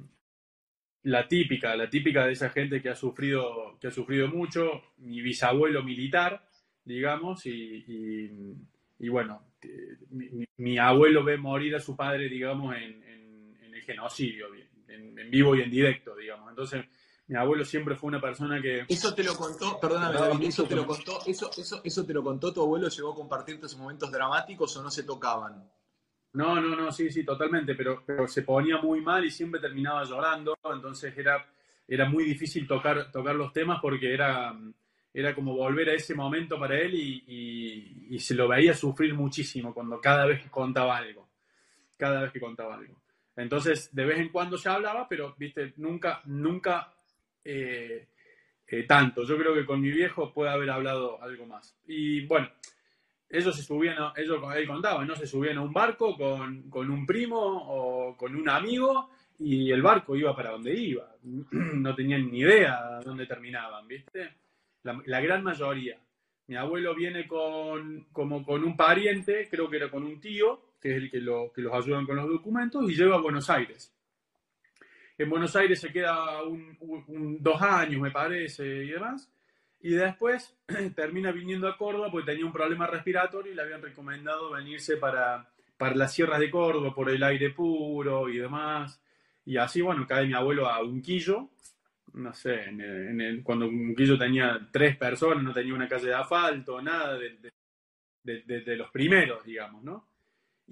la 1.04 1.26
típica, 1.26 1.74
la 1.74 1.88
típica 1.88 2.26
de 2.26 2.32
esa 2.32 2.50
gente 2.50 2.82
que 2.82 2.90
ha 2.90 2.94
sufrido, 2.94 3.78
que 3.80 3.86
ha 3.86 3.90
sufrido 3.90 4.28
mucho, 4.28 4.82
mi 4.98 5.22
bisabuelo 5.22 5.82
militar, 5.82 6.46
digamos, 6.84 7.46
y, 7.46 8.28
bueno, 9.08 9.42
mi, 10.10 10.46
mi, 10.58 10.76
abuelo 10.76 11.24
ve 11.24 11.38
morir 11.38 11.74
a 11.76 11.80
su 11.80 11.96
padre, 11.96 12.28
digamos, 12.28 12.76
en, 12.76 13.01
genocidio, 13.92 14.46
en, 14.88 15.30
vivo 15.30 15.56
y 15.56 15.62
en 15.62 15.70
directo, 15.70 16.14
digamos. 16.16 16.50
Entonces, 16.50 16.84
mi 17.28 17.36
abuelo 17.36 17.64
siempre 17.64 17.96
fue 17.96 18.08
una 18.08 18.20
persona 18.20 18.60
que... 18.60 18.84
Eso 18.88 19.14
te 19.14 19.24
lo 19.24 19.34
contó, 19.34 19.78
perdóname, 19.80 20.46
eso 20.46 20.64
te 20.64 20.76
lo 20.76 20.86
contó, 20.86 21.20
eso, 21.26 21.50
eso, 21.56 21.80
eso 21.82 22.04
te 22.04 22.12
lo 22.12 22.22
contó 22.22 22.52
tu 22.52 22.62
abuelo, 22.62 22.88
llegó 22.88 23.12
a 23.12 23.14
compartirte 23.14 23.66
esos 23.66 23.78
momentos 23.78 24.10
dramáticos 24.10 24.76
o 24.76 24.82
no 24.82 24.90
se 24.90 25.04
tocaban. 25.04 25.66
No, 26.34 26.60
no, 26.60 26.76
no, 26.76 26.90
sí, 26.92 27.10
sí, 27.10 27.24
totalmente, 27.24 27.74
pero, 27.74 28.02
pero 28.06 28.26
se 28.26 28.42
ponía 28.42 28.78
muy 28.78 29.00
mal 29.00 29.24
y 29.24 29.30
siempre 29.30 29.60
terminaba 29.60 30.04
llorando, 30.04 30.58
entonces 30.64 31.16
era, 31.16 31.46
era 31.86 32.08
muy 32.08 32.24
difícil 32.24 32.66
tocar, 32.66 33.10
tocar 33.10 33.34
los 33.34 33.52
temas 33.52 33.80
porque 33.80 34.12
era, 34.12 34.58
era 35.12 35.34
como 35.34 35.54
volver 35.54 35.90
a 35.90 35.94
ese 35.94 36.14
momento 36.14 36.58
para 36.58 36.78
él 36.78 36.94
y, 36.94 38.06
y 38.10 38.18
se 38.18 38.34
lo 38.34 38.48
veía 38.48 38.74
sufrir 38.74 39.14
muchísimo 39.14 39.74
cuando 39.74 40.00
cada 40.00 40.24
vez 40.24 40.42
que 40.42 40.50
contaba 40.50 40.96
algo, 40.96 41.28
cada 41.98 42.22
vez 42.22 42.32
que 42.32 42.40
contaba 42.40 42.76
algo. 42.76 43.01
Entonces, 43.36 43.94
de 43.94 44.04
vez 44.04 44.18
en 44.18 44.28
cuando 44.28 44.58
se 44.58 44.68
hablaba, 44.68 45.08
pero, 45.08 45.34
viste, 45.38 45.72
nunca, 45.76 46.20
nunca 46.26 46.92
eh, 47.44 48.08
eh, 48.66 48.82
tanto. 48.84 49.24
Yo 49.24 49.36
creo 49.36 49.54
que 49.54 49.66
con 49.66 49.80
mi 49.80 49.90
viejo 49.90 50.32
puede 50.32 50.50
haber 50.50 50.70
hablado 50.70 51.22
algo 51.22 51.46
más. 51.46 51.76
Y 51.86 52.26
bueno, 52.26 52.50
ellos 53.28 53.56
se 53.56 53.62
subían, 53.62 53.98
a, 53.98 54.12
ellos, 54.16 54.42
él 54.54 54.66
contaba, 54.66 55.04
¿no? 55.04 55.16
Se 55.16 55.26
subían 55.26 55.58
a 55.58 55.62
un 55.62 55.72
barco 55.72 56.16
con, 56.16 56.90
un 56.90 57.06
primo 57.06 57.38
o 57.38 58.16
con 58.16 58.36
un 58.36 58.48
amigo 58.48 59.10
y 59.38 59.70
el 59.70 59.82
barco 59.82 60.14
iba 60.14 60.36
para 60.36 60.50
donde 60.50 60.74
iba. 60.74 61.14
No 61.52 61.94
tenían 61.94 62.30
ni 62.30 62.40
idea 62.40 63.00
dónde 63.04 63.26
terminaban, 63.26 63.88
¿viste? 63.88 64.34
La, 64.82 65.20
gran 65.20 65.42
mayoría. 65.42 65.98
Mi 66.46 66.56
abuelo 66.56 66.94
viene 66.94 67.26
con, 67.26 68.06
como 68.12 68.44
con 68.44 68.62
un 68.64 68.76
pariente, 68.76 69.48
creo 69.50 69.70
que 69.70 69.76
era 69.76 69.90
con 69.90 70.02
un 70.02 70.20
tío, 70.20 70.60
que 70.82 70.90
es 70.90 70.96
el 70.96 71.10
que, 71.10 71.20
lo, 71.20 71.52
que 71.52 71.62
los 71.62 71.72
ayudan 71.72 72.04
con 72.04 72.16
los 72.16 72.28
documentos, 72.28 72.90
y 72.90 72.96
lleva 72.96 73.14
a 73.14 73.20
Buenos 73.20 73.48
Aires. 73.48 73.94
En 75.16 75.30
Buenos 75.30 75.54
Aires 75.54 75.80
se 75.80 75.92
queda 75.92 76.42
un, 76.42 77.38
dos 77.40 77.62
años, 77.62 78.00
me 78.00 78.10
parece, 78.10 78.66
y 78.66 78.88
demás. 78.88 79.30
Y 79.80 79.90
después 79.90 80.56
termina 80.96 81.30
viniendo 81.30 81.68
a 81.68 81.76
Córdoba 81.76 82.10
porque 82.10 82.32
tenía 82.32 82.44
un 82.44 82.52
problema 82.52 82.88
respiratorio 82.88 83.52
y 83.52 83.54
le 83.54 83.62
habían 83.62 83.80
recomendado 83.80 84.50
venirse 84.50 84.96
para, 84.96 85.48
para 85.76 85.94
las 85.94 86.12
sierras 86.12 86.40
de 86.40 86.50
Córdoba 86.50 86.92
por 86.92 87.08
el 87.10 87.22
aire 87.22 87.50
puro 87.50 88.28
y 88.28 88.38
demás. 88.38 89.00
Y 89.44 89.56
así, 89.56 89.80
bueno, 89.80 90.04
cae 90.06 90.26
mi 90.26 90.34
abuelo 90.34 90.68
a 90.68 90.82
Unquillo, 90.82 91.50
no 92.14 92.34
sé, 92.34 92.64
en 92.64 93.20
el, 93.20 93.42
cuando 93.44 93.66
Unquillo 93.66 94.18
tenía 94.18 94.68
tres 94.72 94.96
personas, 94.96 95.44
no 95.44 95.52
tenía 95.52 95.74
una 95.74 95.88
calle 95.88 96.08
de 96.08 96.14
asfalto, 96.14 96.82
nada, 96.82 97.16
de, 97.16 97.52
de 98.24 98.76
los 98.76 98.90
primeros, 98.90 99.44
digamos, 99.44 99.82
¿no? 99.84 100.11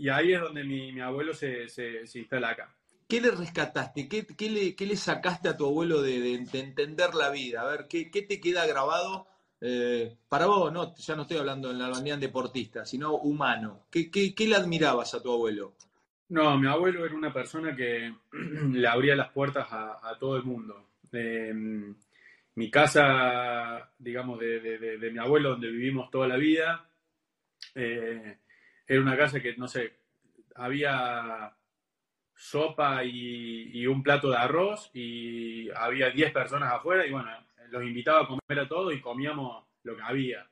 Y 0.01 0.09
ahí 0.09 0.33
es 0.33 0.41
donde 0.41 0.65
mi, 0.65 0.99
abuelo 0.99 1.35
se, 1.35 1.67
instala 2.15 2.49
acá. 2.49 2.75
¿Qué 3.07 3.21
le 3.21 3.33
rescataste? 3.33 4.09
¿Qué, 4.09 4.77
le, 4.79 4.97
sacaste 4.97 5.51
a 5.51 5.59
tu 5.59 5.67
abuelo 5.67 6.01
de, 6.01 6.37
entender 6.37 7.15
la 7.15 7.29
vida? 7.29 7.61
A 7.61 7.67
ver, 7.67 7.87
¿qué, 7.87 8.07
te 8.07 8.41
queda 8.41 8.67
grabado 8.67 9.27
eh, 9.61 10.17
para 10.27 10.47
vos? 10.47 10.73
No, 10.73 10.97
ya 10.97 11.15
no 11.15 11.23
estoy 11.23 11.37
hablando 11.37 11.71
en 11.71 11.79
la 11.79 11.91
bandera 11.91 12.17
deportista, 12.17 12.87
sino 12.87 13.17
humano. 13.17 13.89
¿Qué, 13.91 14.35
le 14.39 14.57
admirabas 14.57 15.13
a 15.13 15.23
tu 15.23 15.35
abuelo? 15.35 15.75
No, 16.31 16.57
mi 16.57 16.67
abuelo 16.67 17.05
era 17.05 17.15
una 17.15 17.31
persona 17.31 17.77
que 17.77 18.11
le 18.73 18.89
abría 18.89 19.15
las 19.15 19.31
puertas 19.33 19.69
a, 19.71 20.17
todo 20.19 20.39
el 20.39 20.45
mundo. 20.45 20.93
Em, 21.13 21.95
mi 22.55 22.71
casa, 22.71 23.91
digamos, 23.99 24.39
de, 24.41 25.11
mi 25.13 25.19
abuelo, 25.19 25.51
donde 25.51 25.71
vivimos 25.71 26.11
toda 26.11 26.27
la 26.27 26.39
vida, 26.39 26.89
eh, 27.75 28.39
era 28.91 29.01
una 29.01 29.17
casa 29.17 29.39
que, 29.39 29.55
no 29.57 29.69
sé, 29.69 29.93
había 30.57 31.57
sopa 32.35 33.05
y, 33.05 33.87
un 33.87 34.03
plato 34.03 34.31
de 34.31 34.37
arroz 34.37 34.91
y 34.93 35.71
había 35.71 36.11
10 36.11 36.33
personas 36.33 36.73
afuera 36.73 37.07
y 37.07 37.13
bueno, 37.13 37.31
los 37.71 37.85
invitaba 37.85 38.23
a 38.23 38.27
comer 38.27 38.65
a 38.65 38.69
todos 38.69 38.93
y 38.93 39.01
comíamos 39.01 39.65
lo 39.85 39.95
que 39.95 40.03
había. 40.03 40.45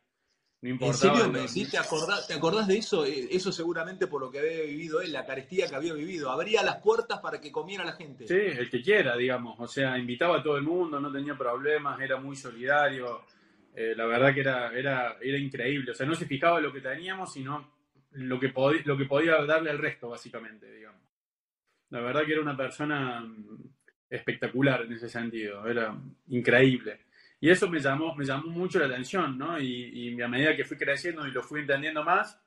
No 0.60 0.68
importaba. 0.68 1.14
¿En 1.14 1.18
serio 1.18 1.32
me 1.32 1.40
decís? 1.40 1.68
¿Te 1.68 1.78
acordás, 1.78 2.68
de 2.68 2.78
eso? 2.78 3.04
Eh, 3.04 3.28
eso 3.32 3.50
seguramente 3.50 4.06
por 4.06 4.20
lo 4.20 4.30
que 4.30 4.38
había 4.38 4.62
vivido 4.62 5.00
él, 5.00 5.12
la 5.12 5.26
carestía 5.26 5.68
que 5.68 5.74
había 5.74 5.94
vivido. 5.94 6.30
Abría 6.30 6.62
las 6.62 6.76
puertas 6.76 7.18
para 7.18 7.40
que 7.40 7.50
comiera 7.50 7.84
la 7.84 7.94
gente. 7.94 8.28
Sí, 8.28 8.34
el 8.34 8.70
que 8.70 8.82
quiera, 8.82 9.16
digamos. 9.16 9.58
O 9.58 9.66
sea, 9.66 9.98
invitaba 9.98 10.38
a 10.38 10.42
todo 10.44 10.56
el 10.56 10.62
mundo, 10.62 11.00
no 11.00 11.10
tenía 11.10 11.36
problemas, 11.36 12.00
era 12.00 12.18
muy 12.18 12.36
solidario. 12.36 13.22
Eh, 13.74 13.94
la 13.96 14.06
verdad 14.06 14.32
que 14.32 14.40
era, 14.40 14.72
era, 14.72 15.16
era 15.20 15.38
increíble. 15.38 15.90
O 15.90 15.94
sea, 15.94 16.06
no 16.06 16.14
se 16.14 16.26
fijaba 16.26 16.60
lo 16.60 16.72
que 16.72 16.80
teníamos, 16.80 17.32
sino 17.32 17.77
lo 18.18 18.38
que, 18.38 18.52
lo 18.84 19.08
podía 19.08 19.44
darle 19.44 19.70
al 19.70 19.78
resto, 19.78 20.08
básicamente, 20.08 20.70
digamos. 20.72 21.02
La 21.90 22.00
verdad 22.00 22.24
que 22.26 22.32
era 22.32 22.42
una 22.42 22.56
persona 22.56 23.20
mm, 23.20 23.64
espectacular 24.10 24.82
en 24.82 24.92
ese 24.92 25.08
sentido, 25.08 25.66
era 25.66 25.96
increíble. 26.28 27.06
Y 27.40 27.50
eso 27.50 27.68
me 27.68 27.80
llamó, 27.80 28.14
mucho 28.44 28.78
la 28.78 28.86
atención, 28.86 29.38
¿no? 29.38 29.60
Y, 29.60 30.10
y 30.14 30.20
a 30.20 30.28
medida 30.28 30.56
que 30.56 30.64
fui 30.64 30.76
creciendo 30.76 31.26
y 31.26 31.30
lo 31.30 31.42
fui 31.42 31.60
entendiendo 31.60 32.02
más, 32.02 32.40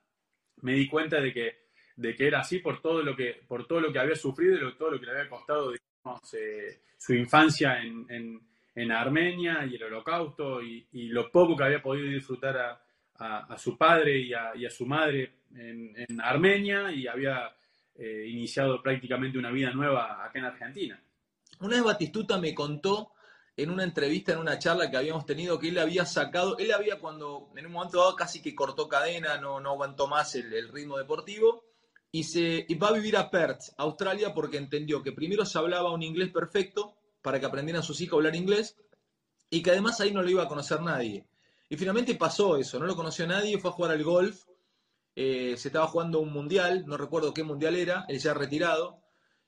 me 0.61 0.73
di 0.73 0.87
cuenta 0.87 1.19
de 1.19 1.33
que, 1.33 1.61
de 1.95 2.15
que 2.15 2.27
era 2.27 2.39
así 2.39 2.59
por 2.59 2.81
todo 2.81 3.03
lo 3.03 3.15
que, 3.15 3.41
por 3.47 3.67
todo 3.67 3.79
lo 3.79 3.91
que 3.91 3.99
había 3.99 4.15
sufrido 4.15 4.55
y 4.55 4.73
todo 4.75 4.91
lo 4.91 4.99
que 4.99 5.05
le 5.05 5.11
había 5.13 5.29
costado, 5.29 5.73
eh, 5.73 6.81
su 6.97 7.13
infancia 7.13 7.81
en, 7.81 8.05
en, 8.09 8.41
en, 8.75 8.91
Armenia 8.91 9.65
y 9.65 9.75
el 9.75 9.83
holocausto 9.83 10.61
y, 10.61 10.85
lo 10.91 11.31
poco 11.31 11.55
que 11.55 11.63
había 11.63 11.81
podido 11.81 12.07
disfrutar 12.07 12.81
a, 13.21 13.57
su 13.57 13.77
padre 13.77 14.19
y 14.19 14.33
a, 14.33 14.69
su 14.69 14.85
madre 14.85 15.33
en, 15.55 16.19
Armenia 16.21 16.91
y 16.91 17.07
había 17.07 17.55
eh, 17.95 18.25
iniciado 18.27 18.81
prácticamente 18.81 19.37
una 19.37 19.51
vida 19.51 19.71
nueva 19.71 20.25
acá 20.25 20.39
en 20.39 20.45
Argentina. 20.45 21.01
Una 21.59 21.75
vez 21.75 21.83
Batistuta 21.83 22.39
me 22.39 22.55
contó 22.55 23.11
en 23.55 23.69
una 23.69 23.83
entrevista, 23.83 24.33
en 24.33 24.39
una 24.39 24.57
charla 24.57 24.89
que 24.89 24.97
habíamos 24.97 25.25
tenido, 25.25 25.59
que 25.59 25.69
él 25.69 25.77
había 25.77 26.05
sacado, 26.05 26.57
él 26.57 26.71
había 26.71 26.99
cuando 26.99 27.51
en 27.55 27.67
un 27.67 27.73
momento 27.73 27.99
dado 27.99 28.15
casi 28.15 28.41
que 28.41 28.55
cortó 28.55 28.87
cadena, 28.89 29.37
no, 29.37 29.59
no 29.59 29.71
aguantó 29.71 30.07
más 30.07 30.33
el, 30.35 30.69
ritmo 30.69 30.97
deportivo, 30.97 31.63
y, 32.11 32.23
se, 32.23 32.65
y 32.67 32.75
va 32.75 32.87
a 32.87 32.93
vivir 32.93 33.15
a 33.17 33.29
Perth, 33.29 33.73
Australia, 33.77 34.33
porque 34.33 34.57
entendió 34.57 35.03
que 35.03 35.11
primero 35.11 35.45
se 35.45 35.57
hablaba 35.59 35.93
un 35.93 36.01
inglés 36.01 36.29
perfecto 36.31 36.95
para 37.21 37.39
que 37.39 37.45
aprendieran 37.45 37.83
sus 37.83 38.01
hijos 38.01 38.13
a 38.13 38.17
hablar 38.17 38.35
inglés, 38.35 38.75
y 39.49 39.61
que 39.61 39.71
además 39.71 40.01
ahí 40.01 40.11
no 40.11 40.23
lo 40.23 40.29
iba 40.29 40.43
a 40.43 40.47
conocer 40.47 40.81
nadie 40.81 41.25
Y 41.71 41.77
finalmente 41.77 42.15
pasó 42.15 42.57
eso, 42.57 42.77
no 42.79 42.85
lo 42.85 42.97
conoció 42.97 43.25
nadie, 43.25 43.57
fue 43.57 43.69
a 43.69 43.73
jugar 43.73 43.91
al 43.91 44.03
golf, 44.03 44.43
eh, 45.15 45.55
se 45.55 45.69
estaba 45.69 45.87
jugando 45.87 46.19
un 46.19 46.33
mundial, 46.33 46.83
no 46.85 46.97
recuerdo 46.97 47.33
qué 47.33 47.45
mundial 47.45 47.77
era, 47.77 48.03
él 48.09 48.19
ya 48.19 48.33
retirado, 48.33 49.01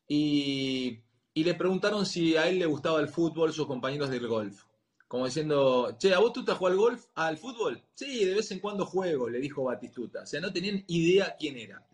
y, 0.07 1.01
y 1.33 1.43
le 1.43 1.53
preguntaron 1.55 2.05
si 2.05 2.37
a 2.37 2.47
él 2.47 2.59
le 2.59 2.65
gustaba 2.65 3.01
el 3.01 3.09
fútbol, 3.09 3.51
sus 3.51 3.67
compañeros 3.67 4.09
del 4.09 4.25
golf. 4.25 4.63
Como 5.05 5.25
diciendo, 5.25 5.97
che, 5.99 6.13
¿a 6.13 6.19
vos 6.19 6.31
tú 6.31 6.45
te 6.45 6.53
jugado 6.53 6.73
al 6.73 6.79
golf? 6.79 7.05
¿Al 7.15 7.37
fútbol? 7.37 7.83
Sí, 7.93 8.23
de 8.23 8.35
vez 8.35 8.49
en 8.51 8.59
cuando 8.59 8.85
juego, 8.85 9.27
le 9.27 9.39
dijo 9.39 9.65
Batistuta. 9.65 10.21
O 10.21 10.25
sea, 10.25 10.39
no 10.39 10.53
tenían 10.53 10.81
idea 10.87 11.35
quién 11.37 11.57
era. 11.57 11.85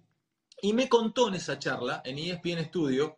Y 0.62 0.74
me 0.74 0.88
contó 0.88 1.30
en 1.30 1.34
esa 1.34 1.58
charla, 1.58 2.04
en 2.06 2.20
ESPN 2.20 2.66
Studio, 2.66 3.16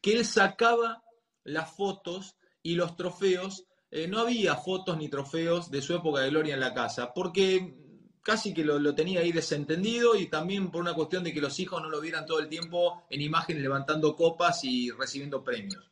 que 0.00 0.12
él 0.12 0.24
sacaba 0.24 1.02
las 1.42 1.74
fotos 1.74 2.36
y 2.62 2.76
los 2.76 2.94
trofeos. 2.94 3.66
Eh, 3.94 4.08
no 4.08 4.20
había 4.20 4.56
fotos 4.56 4.96
ni 4.96 5.08
trofeos 5.08 5.70
de 5.70 5.82
su 5.82 5.94
época 5.94 6.22
de 6.22 6.30
gloria 6.30 6.54
en 6.54 6.60
la 6.60 6.72
casa, 6.72 7.12
porque 7.12 7.74
casi 8.22 8.54
que 8.54 8.64
lo, 8.64 8.94
tenía 8.94 9.20
ahí 9.20 9.32
desentendido 9.32 10.16
y 10.16 10.28
también 10.28 10.70
por 10.70 10.80
una 10.80 10.94
cuestión 10.94 11.22
de 11.22 11.34
que 11.34 11.42
los 11.42 11.60
hijos 11.60 11.82
no 11.82 11.90
lo 11.90 12.00
vieran 12.00 12.24
todo 12.24 12.38
el 12.38 12.48
tiempo 12.48 13.04
en 13.10 13.20
imágenes 13.20 13.62
levantando 13.62 14.16
copas 14.16 14.64
y 14.64 14.90
recibiendo 14.92 15.44
premios. 15.44 15.90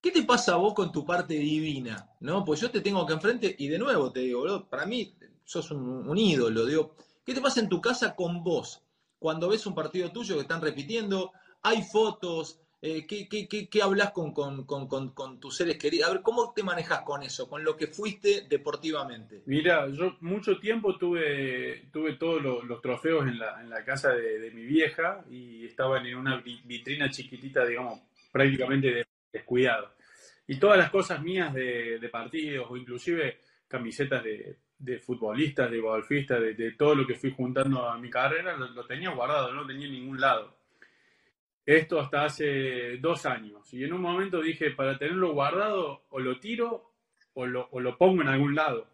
¿Qué 0.00 0.10
te 0.10 0.22
pasa 0.22 0.54
a 0.54 0.56
vos 0.56 0.72
con 0.72 0.90
tu 0.90 1.04
parte 1.04 1.34
divina? 1.34 2.08
¿No? 2.20 2.42
Pues 2.42 2.58
yo 2.58 2.70
te 2.70 2.80
tengo 2.80 3.04
que 3.04 3.12
enfrente 3.12 3.54
y 3.58 3.68
de 3.68 3.78
nuevo 3.78 4.10
te 4.10 4.20
digo, 4.20 4.66
para 4.70 4.86
mí 4.86 5.14
sos 5.44 5.70
un, 5.72 6.08
un 6.08 6.16
ídolo. 6.16 6.64
Digo, 6.64 6.96
¿qué 7.22 7.34
te 7.34 7.42
pasa 7.42 7.60
en 7.60 7.68
tu 7.68 7.82
casa 7.82 8.16
con 8.16 8.42
vos? 8.42 8.80
Cuando 9.18 9.46
ves 9.50 9.66
un 9.66 9.74
partido 9.74 10.10
tuyo 10.10 10.36
que 10.36 10.42
están 10.42 10.62
repitiendo, 10.62 11.32
hay 11.60 11.82
fotos, 11.82 12.60
eh, 12.82 13.06
¿qué, 13.06 13.28
qué, 13.28 13.68
qué, 13.68 13.82
hablas 13.82 14.12
con, 14.12 14.32
con, 14.32 14.64
con, 14.64 15.40
tus 15.40 15.56
seres 15.56 15.76
queridos? 15.76 16.08
A 16.08 16.12
ver, 16.12 16.22
¿cómo 16.22 16.54
te 16.54 16.62
manejas 16.62 17.02
con 17.02 17.22
eso, 17.22 17.46
con 17.46 17.62
lo 17.62 17.76
que 17.76 17.88
fuiste 17.88 18.46
deportivamente? 18.48 19.42
Mira, 19.44 19.86
yo 19.88 20.16
mucho 20.20 20.58
tiempo 20.58 20.96
tuve, 20.96 21.88
tuve 21.92 22.14
todos 22.14 22.42
los, 22.42 22.80
trofeos 22.80 23.26
en 23.28 23.38
la, 23.38 23.60
en 23.60 23.68
la 23.68 23.84
casa 23.84 24.12
de, 24.12 24.50
mi 24.52 24.64
vieja 24.64 25.22
y 25.30 25.66
estaban 25.66 26.06
en 26.06 26.16
una 26.16 26.38
vitrina 26.40 27.10
chiquitita, 27.10 27.66
digamos, 27.66 28.00
prácticamente 28.32 29.06
descuidado. 29.30 29.94
Y 30.46 30.56
todas 30.56 30.78
las 30.78 30.90
cosas 30.90 31.22
mías 31.22 31.52
de, 31.52 31.98
de 31.98 32.08
partidos 32.08 32.66
o 32.70 32.76
inclusive 32.78 33.40
camisetas 33.68 34.24
de, 34.24 34.56
de 34.78 34.98
futbolistas, 34.98 35.70
de 35.70 35.80
golfistas, 35.80 36.40
de, 36.40 36.72
todo 36.72 36.94
lo 36.94 37.06
que 37.06 37.14
fui 37.14 37.30
juntando 37.30 37.86
a 37.86 37.98
mi 37.98 38.08
carrera, 38.08 38.56
lo, 38.56 38.68
lo 38.68 38.86
tenía 38.86 39.10
guardado, 39.10 39.52
no 39.52 39.62
lo 39.62 39.66
tenía 39.66 39.86
en 39.86 39.92
ningún 39.92 40.18
lado. 40.18 40.59
Esto 41.64 42.00
hasta 42.00 42.24
hace 42.24 42.96
dos 42.98 43.26
años. 43.26 43.72
Y 43.74 43.84
en 43.84 43.92
un 43.92 44.00
momento 44.00 44.40
dije, 44.40 44.70
para 44.72 44.98
tenerlo 44.98 45.32
guardado, 45.32 46.04
o 46.08 46.20
lo 46.20 46.38
tiro 46.40 46.90
o 47.34 47.46
lo, 47.46 47.68
o 47.70 47.80
lo 47.80 47.96
pongo 47.96 48.22
en 48.22 48.28
algún 48.28 48.54
lado. 48.54 48.88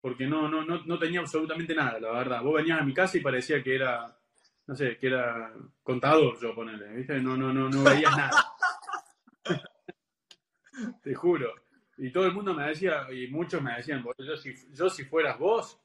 Porque 0.00 0.26
no, 0.26 0.48
no, 0.48 0.64
no, 0.64 0.82
no, 0.84 0.98
tenía 0.98 1.20
absolutamente 1.20 1.74
nada, 1.74 2.00
la 2.00 2.10
verdad. 2.12 2.42
Vos 2.42 2.54
venías 2.54 2.80
a 2.80 2.84
mi 2.84 2.94
casa 2.94 3.18
y 3.18 3.20
parecía 3.20 3.62
que 3.62 3.74
era, 3.74 4.18
no 4.66 4.74
sé, 4.74 4.96
que 4.96 5.08
era 5.08 5.52
contador, 5.82 6.40
yo 6.40 6.54
ponerle, 6.54 6.88
¿viste? 6.94 7.20
No, 7.20 7.36
no, 7.36 7.52
no, 7.52 7.68
no 7.68 7.82
veías 7.84 8.16
nada. 8.16 8.30
Te 11.02 11.14
juro. 11.14 11.52
Y 11.98 12.10
todo 12.10 12.24
el 12.24 12.32
mundo 12.32 12.54
me 12.54 12.66
decía, 12.66 13.06
y 13.12 13.28
muchos 13.28 13.60
me 13.60 13.76
decían, 13.76 14.02
yo 14.18 14.36
si, 14.36 14.54
yo 14.72 14.88
si 14.88 15.04
fueras 15.04 15.38
vos, 15.38 15.78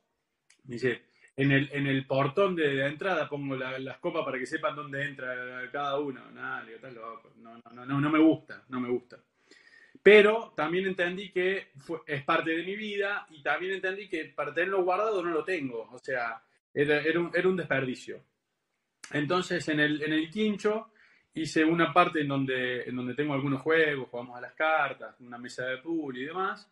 me 0.63 0.75
dice, 0.75 1.03
en 1.37 1.51
el, 1.51 1.69
en 1.73 1.87
el 1.87 2.05
portón 2.05 2.55
de, 2.55 2.85
entrada 2.85 3.27
pongo 3.27 3.55
las 3.55 3.97
copas 3.97 4.23
para 4.23 4.39
que 4.39 4.45
sepan 4.45 4.75
dónde 4.75 5.03
entra 5.03 5.69
cada 5.71 5.99
uno. 5.99 6.31
Nada, 6.31 6.65
loco. 6.93 7.33
No, 7.37 7.59
no, 7.73 7.85
no, 7.85 8.01
no 8.01 8.09
me 8.09 8.19
gusta, 8.19 8.63
no 8.69 8.79
me 8.79 8.89
gusta. 8.89 9.17
Pero 10.01 10.53
también 10.55 10.85
entendí 10.85 11.31
que 11.31 11.69
es 12.05 12.23
parte 12.23 12.51
de 12.51 12.63
mi 12.63 12.75
vida 12.75 13.25
y 13.31 13.41
también 13.41 13.73
entendí 13.73 14.07
que 14.07 14.25
para 14.25 14.53
tenerlo 14.53 14.83
guardado 14.83 15.23
no 15.23 15.31
lo 15.31 15.43
tengo. 15.43 15.89
O 15.91 15.99
sea, 15.99 16.41
era, 16.73 17.01
era, 17.01 17.19
un, 17.19 17.31
era 17.33 17.49
un, 17.49 17.57
desperdicio. 17.57 18.23
Entonces, 19.11 19.67
en 19.69 19.79
el, 19.79 20.01
en 20.03 20.13
el 20.13 20.29
quincho 20.29 20.91
hice 21.33 21.65
una 21.65 21.91
parte 21.91 22.21
en 22.21 22.27
donde, 22.27 22.83
en 22.83 22.95
donde 22.95 23.15
tengo 23.15 23.33
algunos 23.33 23.61
juegos, 23.61 24.09
jugamos 24.09 24.37
a 24.37 24.41
las 24.41 24.53
cartas, 24.53 25.15
una 25.19 25.37
mesa 25.37 25.65
de 25.65 25.79
pool 25.79 26.17
y 26.17 26.25
demás. 26.25 26.69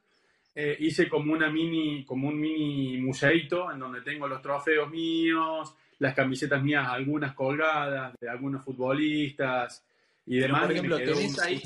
Eh, 0.56 0.78
hice 0.82 1.10
como 1.10 1.34
una 1.34 1.50
mini, 1.50 2.06
como 2.06 2.28
un 2.28 2.40
mini 2.40 2.98
museito 2.98 3.72
en 3.72 3.80
donde 3.80 4.02
tengo 4.02 4.28
los 4.28 4.42
trofeos 4.42 4.90
míos, 4.90 5.76
las 5.98 6.14
camisetas 6.14 6.62
mías, 6.62 6.88
algunas 6.88 7.34
colgadas 7.34 8.14
de 8.20 8.30
algunos 8.30 8.64
futbolistas 8.64 9.84
y 10.28 10.38
demás. 10.38 10.64
por 10.64 10.72
ejemplo, 10.72 10.98
tenés 10.98 11.40
ahí. 11.40 11.62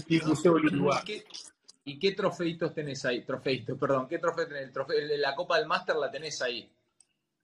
¿Y 1.84 2.00
qué 2.00 2.12
trofeitos 2.14 2.74
tenés 2.74 3.04
ahí? 3.06 3.22
Trofeitos, 3.22 3.78
perdón. 3.78 4.08
¿Qué 4.08 4.20
trofeo 4.20 4.48
tenés? 4.48 4.72
la 5.20 5.36
Copa 5.36 5.58
del 5.58 5.68
Máster 5.68 5.96
la 5.96 6.10
tenés 6.10 6.42
ahí. 6.42 6.70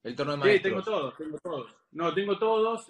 El 0.04 0.16
torneo 0.16 0.38
de 0.38 0.54
Sí, 0.54 0.60
tengo 0.62 0.82
todos, 0.82 1.16
tengo 1.18 1.38
todos. 1.40 1.76
No, 1.94 2.14
tengo 2.14 2.38
todos. 2.38 2.90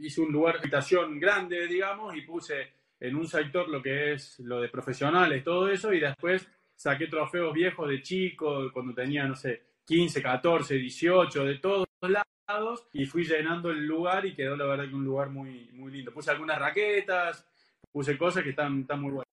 hice 0.00 0.20
un 0.20 0.32
lugar 0.32 0.54
de 0.54 0.60
habitación 0.60 1.18
grande, 1.18 1.66
digamos, 1.66 2.14
y 2.16 2.22
puse 2.22 2.72
en 2.98 3.16
un 3.16 3.26
sector 3.26 3.68
lo 3.68 3.82
que 3.82 4.12
es 4.12 4.40
lo 4.40 4.60
de 4.60 4.68
profesionales, 4.68 5.42
todo 5.42 5.70
eso, 5.70 5.92
y 5.92 6.00
después 6.00 6.46
saqué 6.80 7.08
trofeos 7.08 7.52
viejos 7.52 7.86
de 7.90 8.00
chico, 8.00 8.72
cuando 8.72 8.94
tenía, 8.94 9.26
no 9.26 9.36
sé, 9.36 9.64
15, 9.84 10.22
14, 10.22 10.76
18, 10.76 11.44
de 11.44 11.58
todos 11.58 11.86
lados, 12.00 12.86
y 12.94 13.04
fui 13.04 13.22
llenando 13.22 13.70
el 13.70 13.84
lugar 13.84 14.24
y 14.24 14.34
quedó 14.34 14.56
la 14.56 14.64
verdad 14.64 14.88
que 14.88 14.94
un 14.94 15.04
lugar 15.04 15.28
muy, 15.28 15.68
muy 15.74 15.92
lindo. 15.92 16.10
Puse 16.10 16.30
algunas 16.30 16.58
raquetas, 16.58 17.46
puse 17.92 18.16
cosas 18.16 18.42
que 18.42 18.50
están, 18.50 18.80
están 18.80 19.02
muy 19.02 19.12
buenas. 19.12 19.28